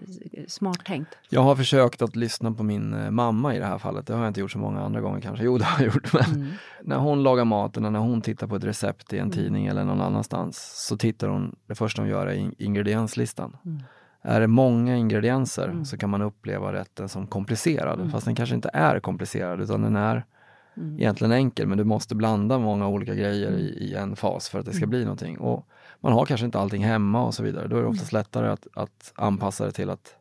[0.47, 1.19] smart tänkt.
[1.29, 4.07] Jag har försökt att lyssna på min eh, mamma i det här fallet.
[4.07, 5.45] Det har jag inte gjort så många andra gånger kanske.
[5.45, 6.13] Jo, det har jag gjort.
[6.13, 6.49] Men mm.
[6.83, 9.33] när hon lagar maten och när hon tittar på ett recept i en mm.
[9.33, 13.57] tidning eller någon annanstans så tittar hon, det första hon gör är ingredienslistan.
[14.29, 15.85] Är det många ingredienser mm.
[15.85, 18.11] så kan man uppleva rätten som komplicerad, mm.
[18.11, 20.25] fast den kanske inte är komplicerad utan den är
[20.77, 20.99] mm.
[20.99, 24.67] egentligen enkel, men du måste blanda många olika grejer i, i en fas för att
[24.67, 24.91] det ska mm.
[24.91, 25.39] bli någonting.
[25.39, 25.67] Och
[26.01, 27.69] man har kanske inte allting hemma och så vidare.
[27.69, 28.21] Då är det oftast mm.
[28.21, 30.15] lättare att, att anpassa det till att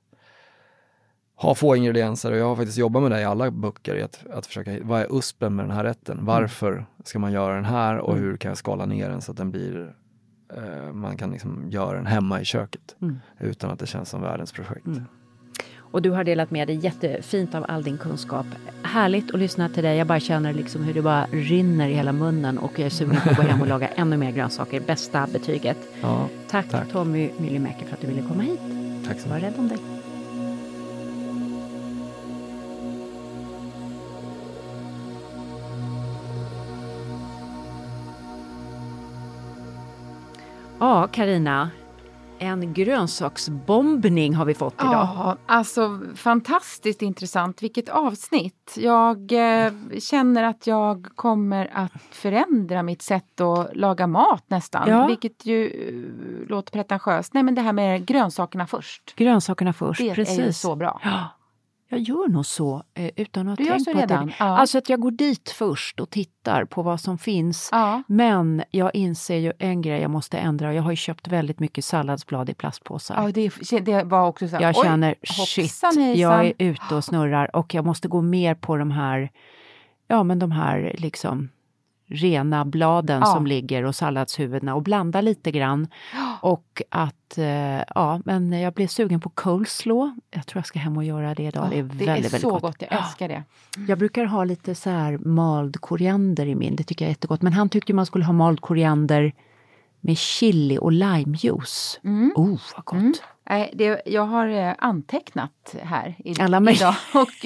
[1.36, 4.26] ha få ingredienser och jag har faktiskt jobbat med det i alla böcker, i att,
[4.34, 6.14] att försöka, vad är uspen med den här rätten?
[6.14, 6.26] Mm.
[6.26, 9.38] Varför ska man göra den här och hur kan jag skala ner den så att
[9.38, 9.96] den blir
[10.54, 13.20] eh, man kan liksom göra den hemma i köket mm.
[13.40, 14.86] utan att det känns som världens projekt.
[14.86, 15.06] Mm.
[15.92, 18.46] Och du har delat med dig jättefint av all din kunskap.
[18.84, 19.98] Härligt att lyssna till dig.
[19.98, 23.22] Jag bara känner liksom hur det bara rinner i hela munnen och jag är sugen
[23.24, 24.80] på att gå hem och laga ännu mer grönsaker.
[24.80, 25.78] Bästa betyget.
[26.02, 28.60] Ja, tack, tack Tommy Myllymäki för att du ville komma hit.
[29.08, 29.44] Tack så mycket.
[29.44, 29.97] Var rädd om dig.
[40.80, 41.70] Ja, Karina.
[42.40, 44.92] En grönsaksbombning har vi fått idag.
[44.94, 47.64] Ja, alltså fantastiskt intressant.
[47.64, 48.76] Vilket avsnitt.
[48.78, 54.90] Jag eh, känner att jag kommer att förändra mitt sätt att laga mat nästan.
[54.90, 55.08] Ja.
[55.08, 57.34] Vilket ju uh, låter pretentiöst.
[57.34, 59.16] Nej men det här med grönsakerna först.
[59.16, 60.40] Grönsakerna först, det precis.
[60.40, 61.02] är ju så bra.
[61.04, 61.37] Ja.
[61.90, 64.28] Jag gör nog så eh, utan att ha tänkt på redan.
[64.28, 64.34] det.
[64.40, 64.46] Ja.
[64.46, 67.70] Alltså att jag går dit först och tittar på vad som finns.
[67.72, 68.04] Ja.
[68.08, 70.74] Men jag inser ju en grej jag måste ändra.
[70.74, 73.24] Jag har ju köpt väldigt mycket salladsblad i plastpåsar.
[73.24, 75.84] Ja, det, det var också så här, Jag känner shit,
[76.16, 79.30] jag är ute och snurrar och jag måste gå mer på de här,
[80.08, 81.50] ja men de här liksom
[82.08, 83.26] rena bladen ja.
[83.26, 85.88] som ligger och salladshuvudena och blanda lite grann.
[86.42, 90.16] Och att, eh, ja, men jag blev sugen på coleslaw.
[90.32, 91.68] Jag tror jag ska hem och göra det idag.
[91.70, 92.62] det är väldigt, det är väldigt så gott.
[92.62, 92.82] gott.
[92.82, 93.44] Jag älskar det.
[93.88, 97.42] Jag brukar ha lite så här mald koriander i min, det tycker jag är jättegott.
[97.42, 99.34] Men han tyckte man skulle ha mald koriander
[100.00, 102.00] med chili och limejuice.
[102.04, 102.34] Mm.
[102.36, 102.94] Oh, vad gott!
[102.94, 103.14] Mm.
[103.50, 107.46] Nej, det, jag har eh, antecknat här i, idag och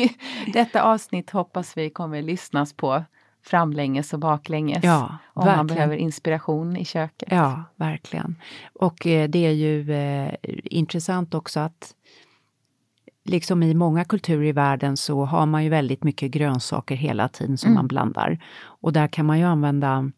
[0.54, 3.04] detta avsnitt hoppas vi kommer lyssnas på
[3.44, 4.84] framlänges och baklänges.
[4.84, 5.58] Ja, om verkligen.
[5.58, 7.30] man behöver inspiration i köket.
[7.32, 8.36] Ja, verkligen.
[8.74, 10.34] Och eh, det är ju eh,
[10.64, 11.94] intressant också att
[13.26, 17.58] liksom i många kulturer i världen så har man ju väldigt mycket grönsaker hela tiden
[17.58, 17.76] som mm.
[17.76, 18.44] man blandar.
[18.64, 20.12] Och där kan man ju använda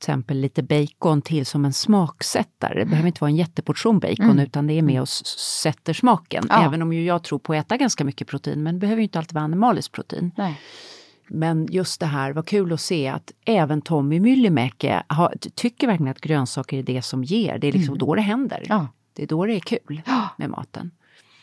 [0.00, 2.78] till exempel lite bacon till som en smaksättare.
[2.78, 4.38] Det behöver inte vara en jätteportion bacon mm.
[4.38, 6.46] utan det är med och sätter smaken.
[6.48, 6.64] Ja.
[6.64, 9.04] Även om ju jag tror på att äta ganska mycket protein men det behöver ju
[9.04, 10.32] inte alltid vara animaliskt protein.
[10.36, 10.60] Nej.
[11.30, 14.94] Men just det här, var kul att se att även Tommy Myllymäki
[15.54, 17.58] tycker verkligen att grönsaker är det som ger.
[17.58, 17.98] Det är liksom mm.
[17.98, 18.62] då det händer.
[18.68, 18.88] Ja.
[19.12, 20.02] Det är då det är kul
[20.36, 20.90] med maten.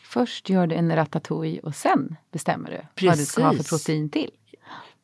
[0.04, 3.08] Först gör du en ratatouille och sen bestämmer du Precis.
[3.08, 4.30] vad du ska ha för protein till.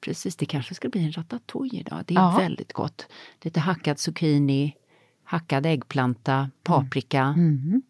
[0.00, 2.02] Precis, det kanske ska bli en ratatouille idag.
[2.06, 2.36] Det är ja.
[2.38, 3.06] väldigt gott.
[3.42, 4.76] Lite hackad zucchini,
[5.24, 7.22] hackad äggplanta, paprika.
[7.22, 7.62] Mm.
[7.66, 7.82] Mm.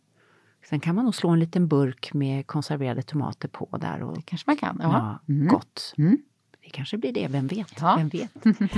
[0.68, 4.02] Sen kan man nog slå en liten burk med konserverade tomater på där.
[4.02, 4.78] Och, det kanske man kan.
[4.82, 5.20] Ja.
[5.26, 5.48] ja mm.
[5.48, 5.94] Gott.
[5.98, 6.18] Mm.
[6.64, 7.74] Det kanske blir det, vem vet?
[7.80, 7.94] Ja.
[7.96, 8.30] Vem vet?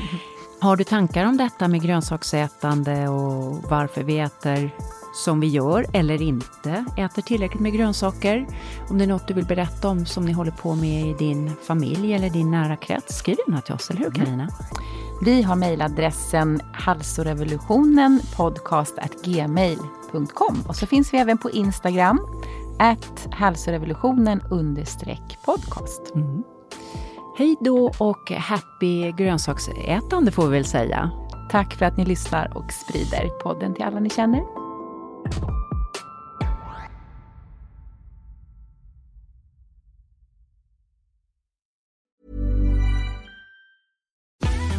[0.61, 4.71] Har du tankar om detta med grönsaksätande och varför vi äter
[5.15, 8.47] som vi gör eller inte äter tillräckligt med grönsaker?
[8.91, 11.53] Om det är något du vill berätta om som ni håller på med i din
[11.67, 14.43] familj eller din nära krets, skriv gärna till oss, eller hur Karina?
[14.43, 14.55] Mm.
[15.25, 22.21] Vi har mejladressen halsorevolutionen podcast.gmail.com och så finns vi även på Instagram,
[22.79, 24.43] at halsorevolutionen
[25.45, 26.15] podcast.
[26.15, 26.56] Mm.
[27.39, 31.11] Hej då och happy grönsaksätande får vi väl säga.
[31.51, 34.41] Tack för att ni lyssnar och sprider podden till alla ni känner.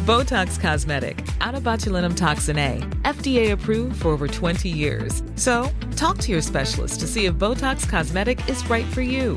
[0.06, 5.22] Botox Cosmetic, out toxin A, FDA approved for over 20 years.
[5.36, 9.36] So, talk to your specialist to see if Botox Cosmetic is right for you.